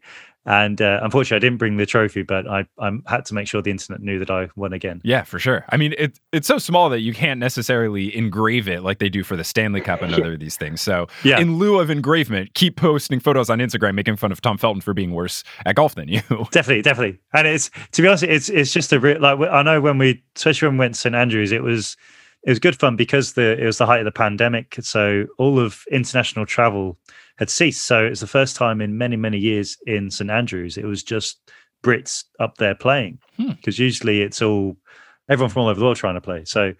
[0.47, 3.63] and uh, unfortunately, I didn't bring the trophy, but I I had to make sure
[3.63, 5.01] the internet knew that I won again.
[5.03, 5.65] yeah, for sure.
[5.69, 9.23] I mean, it, it's so small that you can't necessarily engrave it like they do
[9.23, 10.81] for the Stanley Cup and other of these things.
[10.81, 11.39] So, Yeah.
[11.39, 14.93] in lieu of engravement, keep posting photos on Instagram making fun of Tom Felton for
[14.93, 16.21] being worse at golf than you.
[16.51, 17.19] Definitely, definitely.
[17.33, 20.23] And it's to be honest, it's it's just a real like I know when we,
[20.35, 21.97] especially when we went to St Andrews, it was
[22.43, 25.57] it was good fun because the it was the height of the pandemic, so all
[25.57, 26.99] of international travel
[27.37, 27.83] had ceased.
[27.83, 31.03] So it was the first time in many many years in St Andrews it was
[31.03, 31.39] just
[31.83, 34.75] Brits up there playing because usually it's all
[35.29, 36.43] everyone from all over the world trying to play.
[36.45, 36.73] So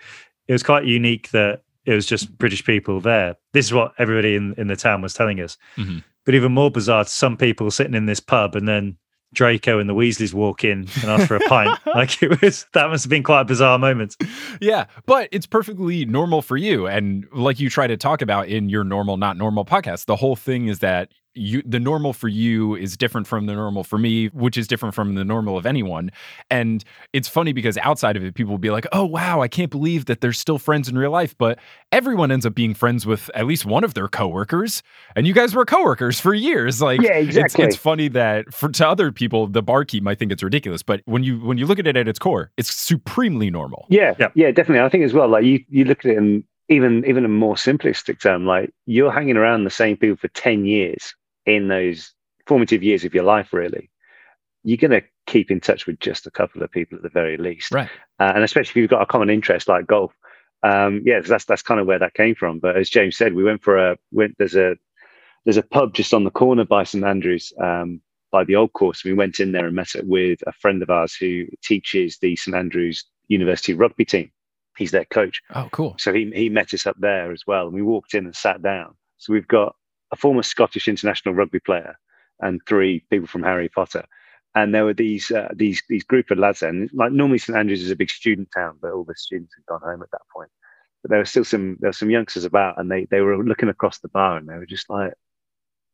[0.48, 3.36] it was quite unique that it was just British people there.
[3.54, 5.58] This is what everybody in, in the town was telling us.
[5.78, 6.04] Mhm.
[6.26, 8.98] But even more bizarre, some people sitting in this pub and then
[9.36, 11.78] Draco and the Weasleys walk in and ask for a pint.
[11.96, 14.16] like it was that must have been quite a bizarre moment.
[14.60, 16.88] Yeah, but it's perfectly normal for you.
[16.88, 20.36] And like you try to talk about in your normal, not normal podcast, the whole
[20.36, 24.28] thing is that you the normal for you is different from the normal for me,
[24.28, 26.10] which is different from the normal of anyone.
[26.50, 26.84] And
[27.14, 30.06] it's funny because outside of it, people will be like, oh wow, I can't believe
[30.06, 31.38] that they're still friends in real life.
[31.38, 31.60] But
[31.92, 34.82] everyone ends up being friends with at least one of their coworkers.
[35.16, 36.82] And you guys were coworkers for years.
[36.82, 37.66] Like Yeah, it's, exactly.
[37.66, 40.84] it's funny that for to other people, the barkeep might think it's ridiculous.
[40.84, 43.86] But when you when you look at it at its core, it's supremely normal.
[43.90, 44.32] Yeah, Yep.
[44.36, 44.86] yeah, definitely.
[44.86, 47.56] I think as well, like you, you look at it in even even a more
[47.56, 51.14] simplistic term, like you're hanging around the same people for ten years
[51.46, 52.14] in those
[52.48, 53.54] formative years of your life.
[53.54, 53.90] Really,
[54.64, 57.38] you're going to keep in touch with just a couple of people at the very
[57.38, 57.90] least, Right.
[58.20, 60.14] uh, and especially if you've got a common interest like golf.
[60.64, 62.60] Um, yeah, that's that's kind of where that came from.
[62.60, 64.36] But as James said, we went for a went.
[64.38, 64.76] There's a
[65.46, 67.54] there's a pub just on the corner by St Andrews.
[67.62, 70.82] Um, by the old course, we went in there and met up with a friend
[70.82, 74.32] of ours who teaches the St Andrews University rugby team.
[74.78, 75.42] He's their coach.
[75.54, 75.96] Oh, cool.
[76.00, 77.68] So he, he met us up there as well.
[77.68, 78.96] And we walked in and sat down.
[79.20, 79.76] So we've got
[80.16, 81.98] a former Scottish international rugby player
[82.40, 84.06] and three people from Harry Potter.
[84.56, 86.64] And there were these uh, these these group of lads.
[86.64, 89.66] And like normally St Andrews is a big student town, but all the students had
[89.66, 90.50] gone home at that point.
[91.02, 93.70] But there were still some there were some youngsters about and they they were looking
[93.70, 95.14] across the bar and they were just like,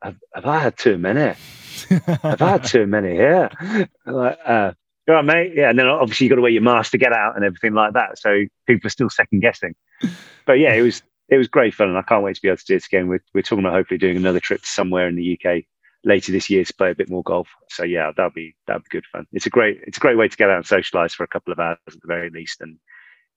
[0.03, 1.35] Have, have I had too many?
[1.89, 3.49] Have I've had too many here.
[4.05, 4.73] Like, uh,
[5.07, 5.53] right, mate.
[5.55, 7.73] Yeah, and then obviously you got to wear your mask to get out and everything
[7.73, 8.19] like that.
[8.19, 9.73] So people are still second guessing.
[10.45, 11.01] But yeah, it was
[11.31, 13.07] it was great fun, and I can't wait to be able to do it again.
[13.07, 15.63] We're we're talking about hopefully doing another trip somewhere in the UK
[16.03, 17.47] later this year to play a bit more golf.
[17.69, 19.25] So yeah, that'll be that'll be good fun.
[19.31, 21.53] It's a great it's a great way to get out and socialise for a couple
[21.53, 22.59] of hours at the very least.
[22.59, 22.77] And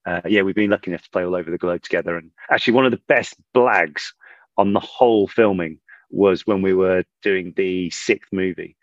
[0.07, 2.17] uh, yeah, we've been lucky enough to play all over the globe together.
[2.17, 4.13] And actually, one of the best blags
[4.59, 5.79] on the whole filming
[6.11, 8.77] was when we were doing the sixth movie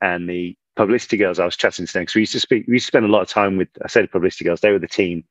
[0.00, 2.86] and the publicity girls I was chatting to because we used to speak we used
[2.86, 5.24] to spend a lot of time with I said publicity girls they were the team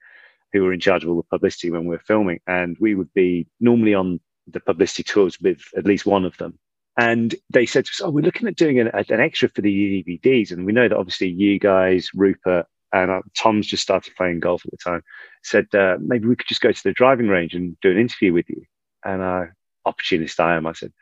[0.54, 3.14] who were in charge of all the publicity when we were filming and we would
[3.14, 6.58] be normally on the publicity tours with at least one of them.
[6.98, 10.04] And they said to us oh we're looking at doing an, an extra for the
[10.04, 14.40] DVDs and we know that obviously you guys Rupert and uh, Tom's just started playing
[14.40, 15.04] golf at the time
[15.44, 18.34] said uh, maybe we could just go to the driving range and do an interview
[18.34, 18.64] with you.
[19.04, 19.46] And uh,
[19.86, 20.94] opportunist I am I said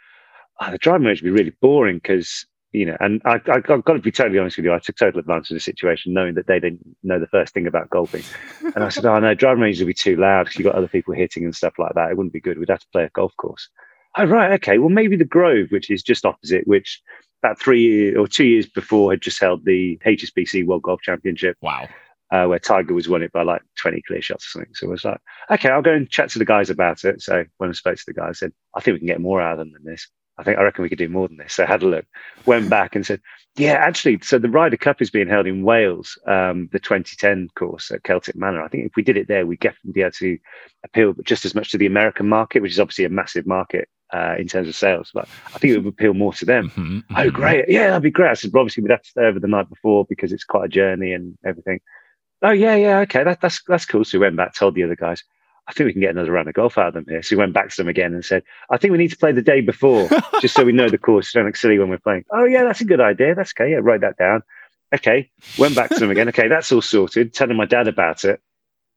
[0.60, 3.84] oh, the driving range would be really boring because you know, and I, I, I've
[3.84, 4.74] got to be totally honest with you.
[4.74, 7.68] I took total advantage of the situation, knowing that they didn't know the first thing
[7.68, 8.24] about golfing.
[8.76, 10.88] And I said, "Oh no, driving ranges would be too loud because you've got other
[10.88, 12.12] people hitting and stuff like that.
[12.12, 12.58] It wouldn't be good.
[12.60, 13.70] We'd have to play a golf course."
[14.18, 14.78] Oh right, okay.
[14.78, 17.02] Well, maybe the Grove, which is just opposite, which
[17.44, 21.58] about three years or two years before had just held the HSBC World Golf Championship,
[21.62, 21.88] Wow.
[22.32, 24.74] uh, where Tiger was won it by like 20 clear shots or something.
[24.74, 25.20] So I was like,
[25.52, 27.22] okay, I'll go and chat to the guys about it.
[27.22, 29.42] So when I spoke to the guys, I said, I think we can get more
[29.42, 30.08] out of them than this.
[30.38, 31.54] I think I reckon we could do more than this.
[31.54, 32.06] So I had a look,
[32.46, 33.22] went back and said,
[33.56, 37.90] yeah, actually, so the Ryder Cup is being held in Wales, um, the 2010 course
[37.92, 38.62] at Celtic Manor.
[38.62, 40.38] I think if we did it there, we'd definitely be able to
[40.84, 44.36] appeal just as much to the American market, which is obviously a massive market uh,
[44.38, 45.10] in terms of sales.
[45.14, 46.70] But I think it would appeal more to them.
[46.70, 47.34] Mhm, Oh, mhm.
[47.34, 47.66] great.
[47.70, 48.32] Yeah, that'd be great.
[48.32, 50.66] I said, "Well, obviously, we'd have to stay over the night before because it's quite
[50.66, 51.80] a journey and everything.
[52.42, 53.24] Oh, yeah, yeah, okay.
[53.24, 54.04] That, that's that's cool.
[54.04, 55.24] So we went back, told the other guys,
[55.68, 57.24] I think we can get another round of golf out of them here.
[57.24, 59.32] So we went back to them again and said, I think we need to play
[59.32, 60.08] the day before
[60.42, 61.32] just so we know the course.
[61.32, 62.26] Don't look silly when we're playing.
[62.32, 63.34] Oh, yeah, that's a good idea.
[63.34, 63.72] That's okay.
[63.72, 64.44] Yeah, write that down.
[64.94, 65.32] Okay.
[65.58, 66.30] Went back to them again.
[66.30, 67.34] Okay, that's all sorted.
[67.34, 68.42] Telling my dad about it.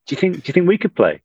[0.07, 1.23] Do you think do you think we could play?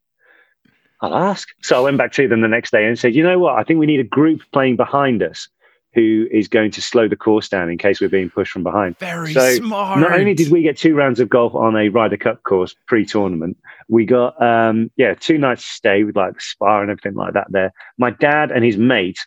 [1.01, 1.49] I'll ask.
[1.61, 3.57] So I went back to them the next day and said, you know what?
[3.57, 5.49] I think we need a group playing behind us
[5.93, 8.97] who is going to slow the course down in case we're being pushed from behind.
[8.97, 9.99] Very So, smart.
[9.99, 13.57] Not only did we get two rounds of golf on a Ryder Cup course pre-tournament,
[13.87, 17.47] we got um, yeah two nights stay with like the spa and everything like that.
[17.49, 19.19] There, my dad and his mate,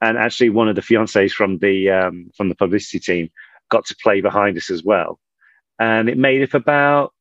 [0.00, 3.30] and actually one of the fiancés from the um, from the publicity team,
[3.70, 5.18] got to play behind us as well,
[5.78, 7.11] and it made up about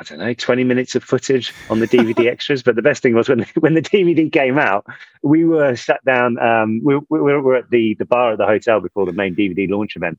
[0.00, 2.62] I don't know, 20 minutes of footage on the DVD extras.
[2.62, 4.86] But the best thing was when when the DVD came out,
[5.22, 6.38] we were sat down.
[6.38, 9.70] Um, we, we were at the the bar at the hotel before the main DVD
[9.70, 10.18] launch event,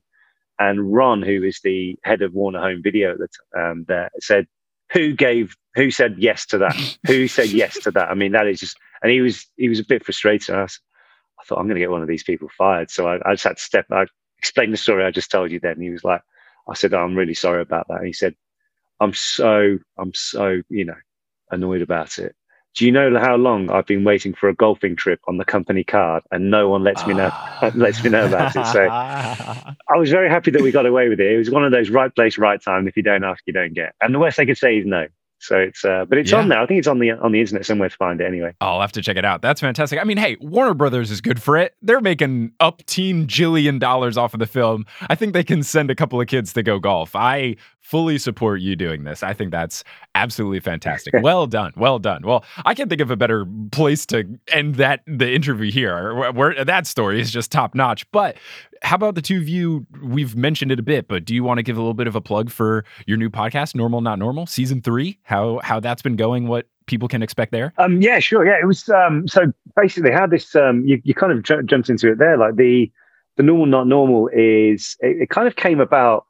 [0.58, 4.10] and Ron, who is the head of Warner Home Video at the t- um, there,
[4.20, 4.46] said,
[4.92, 5.54] "Who gave?
[5.74, 6.98] Who said yes to that?
[7.06, 8.08] who said yes to that?
[8.10, 10.54] I mean, that is just." And he was he was a bit frustrated.
[10.54, 10.80] I, was,
[11.38, 13.44] I thought I'm going to get one of these people fired, so I, I just
[13.44, 13.86] had to step.
[13.90, 14.06] I
[14.38, 15.60] explained the story I just told you.
[15.60, 16.22] Then he was like,
[16.66, 18.34] "I said oh, I'm really sorry about that." And he said.
[19.00, 20.96] I'm so I'm so you know
[21.50, 22.34] annoyed about it.
[22.74, 25.82] Do you know how long I've been waiting for a golfing trip on the company
[25.82, 27.30] card, and no one lets me know
[27.74, 28.66] lets me know about it?
[28.66, 31.32] So I was very happy that we got away with it.
[31.32, 32.86] It was one of those right place, right time.
[32.86, 33.94] If you don't ask, you don't get.
[34.00, 35.06] And the worst they could say is no.
[35.38, 36.38] So it's, uh, but it's Yeah.
[36.38, 36.58] on there.
[36.58, 38.54] I think it's on the on the internet somewhere to find it anyway.
[38.62, 39.42] I'll have to check it out.
[39.42, 40.00] That's fantastic.
[40.00, 41.74] I mean, hey, Warner Brothers is good for it.
[41.82, 44.86] They're making up teen jillion dollars off of the film.
[45.10, 47.14] I think they can send a couple of kids to go golf.
[47.14, 47.56] I
[47.86, 49.22] fully support you doing this.
[49.22, 49.84] I think that's
[50.16, 51.14] absolutely fantastic.
[51.22, 51.72] well done.
[51.76, 52.22] Well done.
[52.24, 56.32] Well, I can't think of a better place to end that the interview here.
[56.32, 58.10] Where, that story is just top notch.
[58.10, 58.36] But
[58.82, 59.86] how about the two of you?
[60.02, 62.16] We've mentioned it a bit, but do you want to give a little bit of
[62.16, 65.20] a plug for your new podcast, Normal Not Normal, season three?
[65.22, 66.48] How how that's been going?
[66.48, 67.72] What people can expect there?
[67.78, 68.44] Um, yeah, sure.
[68.44, 68.88] Yeah, it was.
[68.88, 72.36] Um, so basically, how this um, you, you kind of ju- jumped into it there.
[72.36, 72.90] Like the
[73.36, 76.26] the normal, not normal is it, it kind of came about.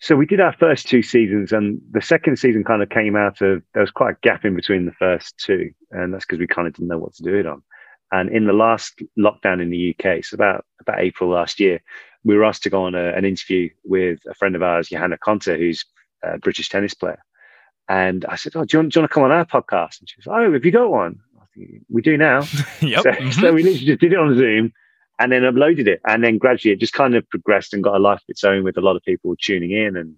[0.00, 3.40] So we did our first two seasons, and the second season kind of came out
[3.40, 6.46] of there was quite a gap in between the first two, and that's because we
[6.46, 7.62] kind of didn't know what to do it on.
[8.12, 11.80] And in the last lockdown in the UK, so about about April last year,
[12.24, 15.18] we were asked to go on a, an interview with a friend of ours, Johanna
[15.18, 15.84] Konta, who's
[16.22, 17.22] a British tennis player.
[17.88, 19.98] And I said, "Oh, do you, want, do you want to come on our podcast?"
[20.00, 21.44] And she was, "Oh, have you got one?" I
[21.90, 22.40] we do now.
[22.80, 23.02] yep.
[23.02, 23.34] So, Mhm.
[23.40, 24.72] so we literally just did it on Zoom
[25.20, 26.00] and then uploaded it.
[26.06, 28.64] And then gradually it just kind of progressed and got a life of its own
[28.64, 29.96] with a lot of people tuning in.
[29.96, 30.16] And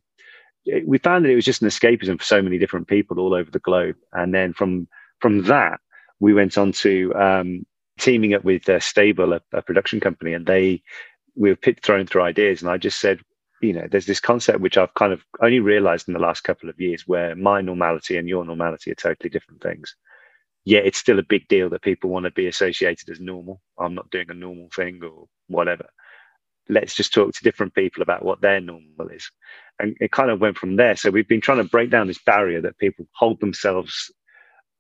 [0.67, 3.35] it- we found that it was just an escapism for so many different people all
[3.35, 3.97] over the globe.
[4.13, 4.89] And then from
[5.21, 5.81] from that,
[6.21, 7.67] we went on to um,
[7.99, 10.83] teaming up with uh, Stable, a, a production company, and they
[11.37, 12.63] we were pit thrown through ideas.
[12.63, 13.21] And I just said,
[13.63, 16.71] you know, there's this concept which I've kind of only realized in the last couple
[16.71, 19.97] of years where my normality and your normality are totally different things
[20.65, 23.61] yeah, it's still a big deal that people want to be associated as normal.
[23.79, 25.87] I'm not doing a normal thing or whatever.
[26.69, 29.31] Let's just talk to different people about what their normal is.
[29.79, 30.97] And it kind of went from there.
[30.97, 34.13] So we've been trying to break down this barrier that people hold themselves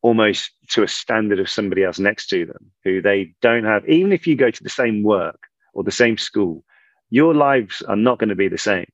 [0.02, 3.88] almost to a standard of somebody else next to them who they don't have.
[3.88, 5.40] Even if you go to the same work
[5.74, 6.64] or the same school,
[7.10, 8.86] your lives are not going to be the same.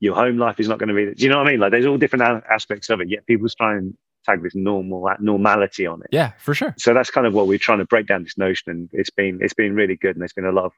[0.00, 1.14] Your home life is not going to be.
[1.14, 1.60] Do you know what I mean?
[1.60, 3.08] Like there's all different aspects of it.
[3.08, 3.94] Yet people try and
[4.24, 6.08] tag this normal normality on it.
[6.10, 6.74] Yeah, for sure.
[6.78, 9.38] so that's kind of what we're trying to break down this notion and it's been
[9.40, 10.72] it's been really good and there's been a lot of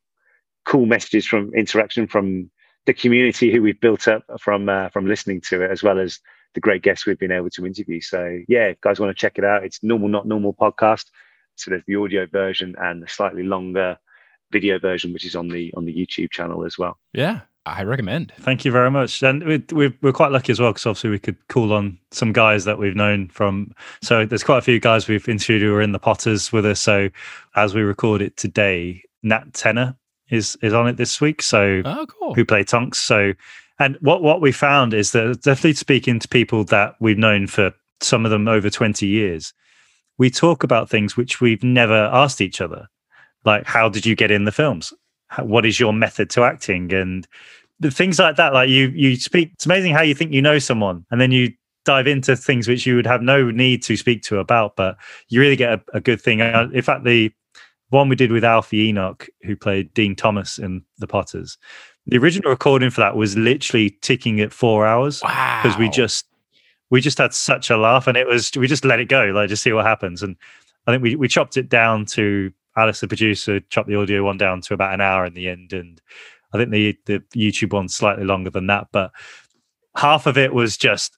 [0.64, 2.51] cool messages from interaction from
[2.86, 6.20] the community who we've built up from uh, from listening to it as well as
[6.55, 8.01] the great guests we've been able to interview.
[8.01, 11.07] So yeah if guys want to check it out it's normal not normal podcast.
[11.57, 13.97] So there's the audio version and the slightly longer
[14.53, 16.99] video version which is on the on the youtube channel as well.
[17.12, 18.32] Yeah, I recommend.
[18.40, 19.22] Thank you very much.
[19.24, 22.32] And we, we, we're quite lucky as well because obviously we could call on some
[22.32, 23.72] guys that we've known from.
[24.02, 26.78] So there's quite a few guys we've interviewed who are in the Potters with us.
[26.80, 27.08] So
[27.56, 29.96] as we record it today, Nat Tena
[30.30, 31.42] is is on it this week.
[31.42, 32.34] So Oh, cool.
[32.34, 33.00] who play Tonks.
[33.00, 33.32] So,
[33.80, 37.72] and what what we found is that definitely speaking to people that we've known for
[38.00, 39.52] some of them over twenty years,
[40.18, 42.88] we talk about things which we've never asked each other,
[43.44, 44.92] like how did you get in the films?
[45.42, 47.26] What is your method to acting and
[47.80, 48.54] the things like that.
[48.54, 49.50] Like you you speak.
[49.54, 51.52] It's amazing how you think you know someone, and then you
[51.84, 54.96] dive into things which you would have no need to speak to about, but
[55.28, 56.40] you really get a, a good thing.
[56.40, 57.30] Uh, In fact, the
[57.90, 61.56] one we did with Alfie Enoch, who played Dean Thomas in The Potters,
[62.06, 65.60] the original recording for that was literally ticking at four hours Wow.
[65.62, 66.26] because we just
[66.90, 69.48] we just had such a laugh, and it was we just let it go, like
[69.48, 70.22] just see what happens.
[70.22, 70.36] And
[70.86, 74.38] I think we we chopped it down to Alice, the producer, chopped the audio one
[74.38, 76.00] down to about an hour in the end, and
[76.52, 79.12] I think the the YouTube one's slightly longer than that, but
[79.96, 81.16] half of it was just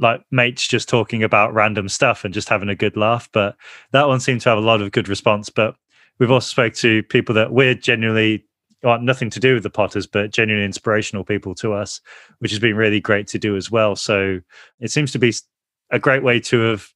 [0.00, 3.28] like mates just talking about random stuff and just having a good laugh.
[3.32, 3.56] But
[3.92, 5.48] that one seemed to have a lot of good response.
[5.48, 5.76] But
[6.18, 8.44] we've also spoke to people that we're genuinely
[8.82, 12.00] well, nothing to do with the Potters, but genuinely inspirational people to us,
[12.38, 13.96] which has been really great to do as well.
[13.96, 14.40] So
[14.80, 15.32] it seems to be
[15.90, 16.88] a great way to have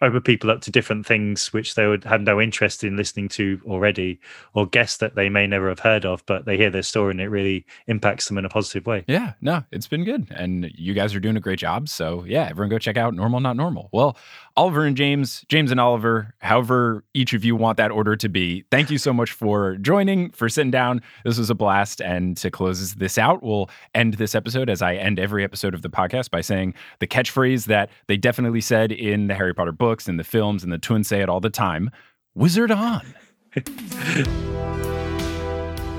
[0.00, 3.60] opened people up to different things which they would have no interest in listening to
[3.66, 4.20] already,
[4.54, 7.20] or guests that they may never have heard of, but they hear their story and
[7.20, 9.04] it really impacts them in a positive way.
[9.06, 10.28] Yeah, no, it's been good.
[10.30, 11.88] And you guys are doing a great job.
[11.88, 13.88] So, yeah, everyone go check out Normal Not Normal.
[13.92, 14.16] Well,
[14.58, 18.64] Oliver and James, James and Oliver, however each of you want that order to be,
[18.72, 21.00] thank you so much for joining, for sitting down.
[21.24, 22.00] This was a blast.
[22.00, 25.82] And to close this out, we'll end this episode as I end every episode of
[25.82, 30.08] the podcast by saying the catchphrase that they definitely said in the Harry Potter books
[30.08, 31.92] and the films, and the twins say it all the time
[32.34, 33.14] Wizard on.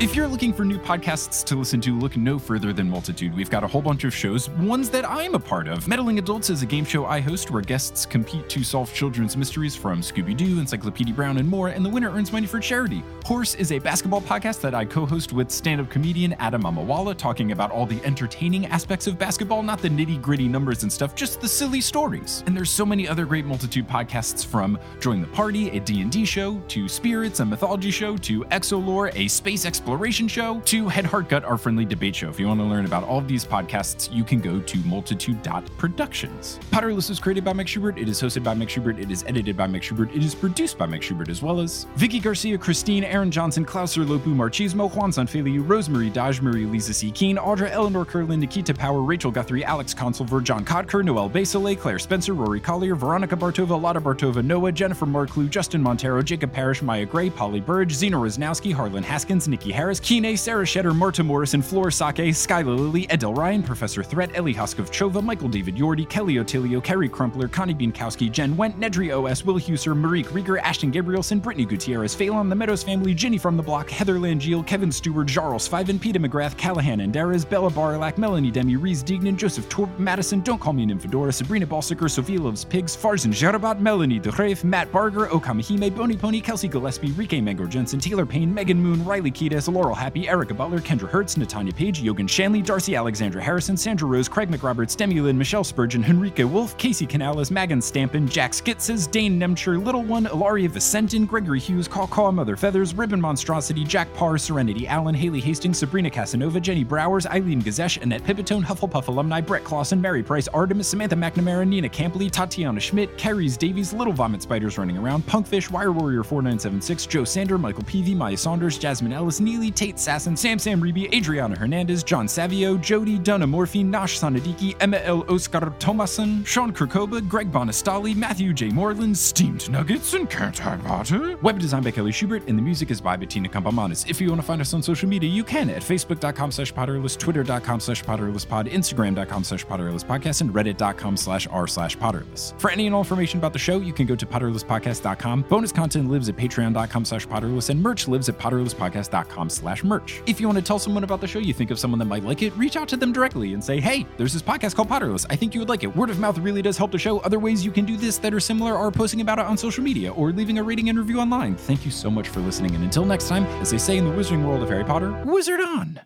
[0.02, 3.36] If you're looking for new podcasts to listen to, look no further than Multitude.
[3.36, 5.90] We've got a whole bunch of shows, ones that I'm a part of.
[5.90, 9.76] Meddling Adults is a game show I host where guests compete to solve children's mysteries
[9.76, 13.04] from Scooby Doo, Encyclopedia Brown, and more, and the winner earns money for charity.
[13.26, 17.18] Horse is a basketball podcast that I co host with stand up comedian Adam Mamawala,
[17.18, 21.14] talking about all the entertaining aspects of basketball, not the nitty gritty numbers and stuff,
[21.14, 22.42] just the silly stories.
[22.46, 26.58] And there's so many other great Multitude podcasts from Join the Party, a D&D show,
[26.70, 29.89] to Spirits, a mythology show, to Exolore, a space exploration
[30.28, 32.30] show, to Head Heart Gut, our friendly debate show.
[32.30, 36.60] If you want to learn about all of these podcasts, you can go to multitude.productions.
[36.72, 37.98] Potterless is created by Mike Schubert.
[37.98, 39.00] It is hosted by Mike Schubert.
[39.00, 40.14] It is edited by Mike Schubert.
[40.16, 44.06] It is produced by Mike Schubert as well as Vicky Garcia, Christine, Aaron Johnson, Klauser
[44.06, 47.12] Lopu, Marchismo, Juan Sanfeliu, Rosemary Dodge, Marie Lisa C.
[47.12, 52.00] Keen, Audra, Eleanor Curlin, Nikita Power, Rachel Guthrie, Alex Consulver, John Codker, Noel Basile, Claire
[52.00, 57.06] Spencer, Rory Collier, Veronica Bartova, Lotta Bartova, Noah, Jennifer Marklew, Justin Montero, Jacob Parrish, Maya
[57.06, 61.90] Gray, Polly Burge, Zena Rosnowski, Harlan Haskins, Nikki Harris, Kine, Sarah Shetter, Marta Morrison, Flor
[61.90, 66.84] Sake, Skyla Lilly, Edel Ryan, Professor Threat, Ellie Hoskov Chova, Michael David Yordi, Kelly Otilio,
[66.84, 71.64] Kerry Crumpler, Connie Bienkowski, Jen Went, Nedry OS, Will Huser, Marie Krieger, Ashton Gabrielson, Brittany
[71.64, 75.98] Gutierrez, Phelan, The Meadows Family, Ginny from the Block, Heather Langeal, Kevin Stewart, Jarls Fiven,
[75.98, 80.60] Peter McGrath, Callahan and Andares, Bella Barlack, Melanie Demi, Reese Dignan, Joseph Torp, Madison, Don't
[80.60, 85.28] Call Me an Infidora, Sabrina Balsiker, Sophia Loves Pigs, Farzan Jarabat, Melanie DeGrave, Matt Barger,
[85.28, 89.96] Okamahime, Bony Pony, Kelsey Gillespie, Rike Mango Jensen, Taylor Payne, Megan Moon, Riley Kiedis, Laurel
[89.96, 94.50] Happy, Erica Butler, Kendra Hertz, Natanya Page, Yogan Shanley, Darcy Alexandra Harrison, Sandra Rose, Craig
[94.50, 99.84] McRoberts, Demi Lynn, Michelle Spurgeon, Henrique Wolf, Casey Canales, Megan Stampin, Jack Skitzes, Dane Nemcher,
[99.84, 104.88] Little One, Ilaria Vicentin, Gregory Hughes, Caw Caw, Mother Feathers, Ribbon Monstrosity, Jack Parr, Serenity
[104.88, 110.02] Allen, Haley Hastings, Sabrina Casanova, Jenny Browers, Eileen Gazesh, Annette Pipitone, Hufflepuff alumni, Brett Clausen,
[110.02, 114.98] Mary Price, Artemis, Samantha McNamara, Nina Campley, Tatiana Schmidt, Carries Davies, Little Vomit Spiders running
[114.98, 120.38] around, Punkfish, Wire Warrior 4976, Joe Sander, Michael Peavy, Maya Saunders, Jasmine Ellis, Tate Sasson,
[120.38, 125.26] Sam Sam Reby, Adriana Hernandez, John Savio, Jody, Donna Morphine, Nash Sanadiki, Emma L.
[125.30, 128.70] Oscar Thomason, Sean Kirkoba, Greg Bonastali, Matthew J.
[128.70, 131.36] Moreland, Steamed Nuggets, and Can't Butter?
[131.38, 134.10] Web design by Kelly Schubert, and the music is by Bettina Campomanes.
[134.10, 137.18] If you want to find us on social media, you can at facebook.com slash potterless,
[137.18, 142.58] twitter.com slash potterlesspod, instagram.com slash potterlesspodcast, and reddit.com slash r slash potterless.
[142.60, 145.44] For any and all information about the show, you can go to potterlesspodcast.com.
[145.50, 150.22] Bonus content lives at patreon.com slash potterless, and merch lives at potterlesspodcast.com slash merch.
[150.26, 152.24] If you want to tell someone about the show, you think of someone that might
[152.24, 155.26] like it, reach out to them directly and say, hey, there's this podcast called Potterless.
[155.30, 155.96] I think you would like it.
[155.96, 157.20] Word of mouth really does help the show.
[157.20, 159.84] Other ways you can do this that are similar are posting about it on social
[159.84, 161.56] media or leaving a rating and review online.
[161.56, 164.12] Thank you so much for listening, and until next time, as they say in the
[164.12, 166.00] wizarding world of Harry Potter, wizard on!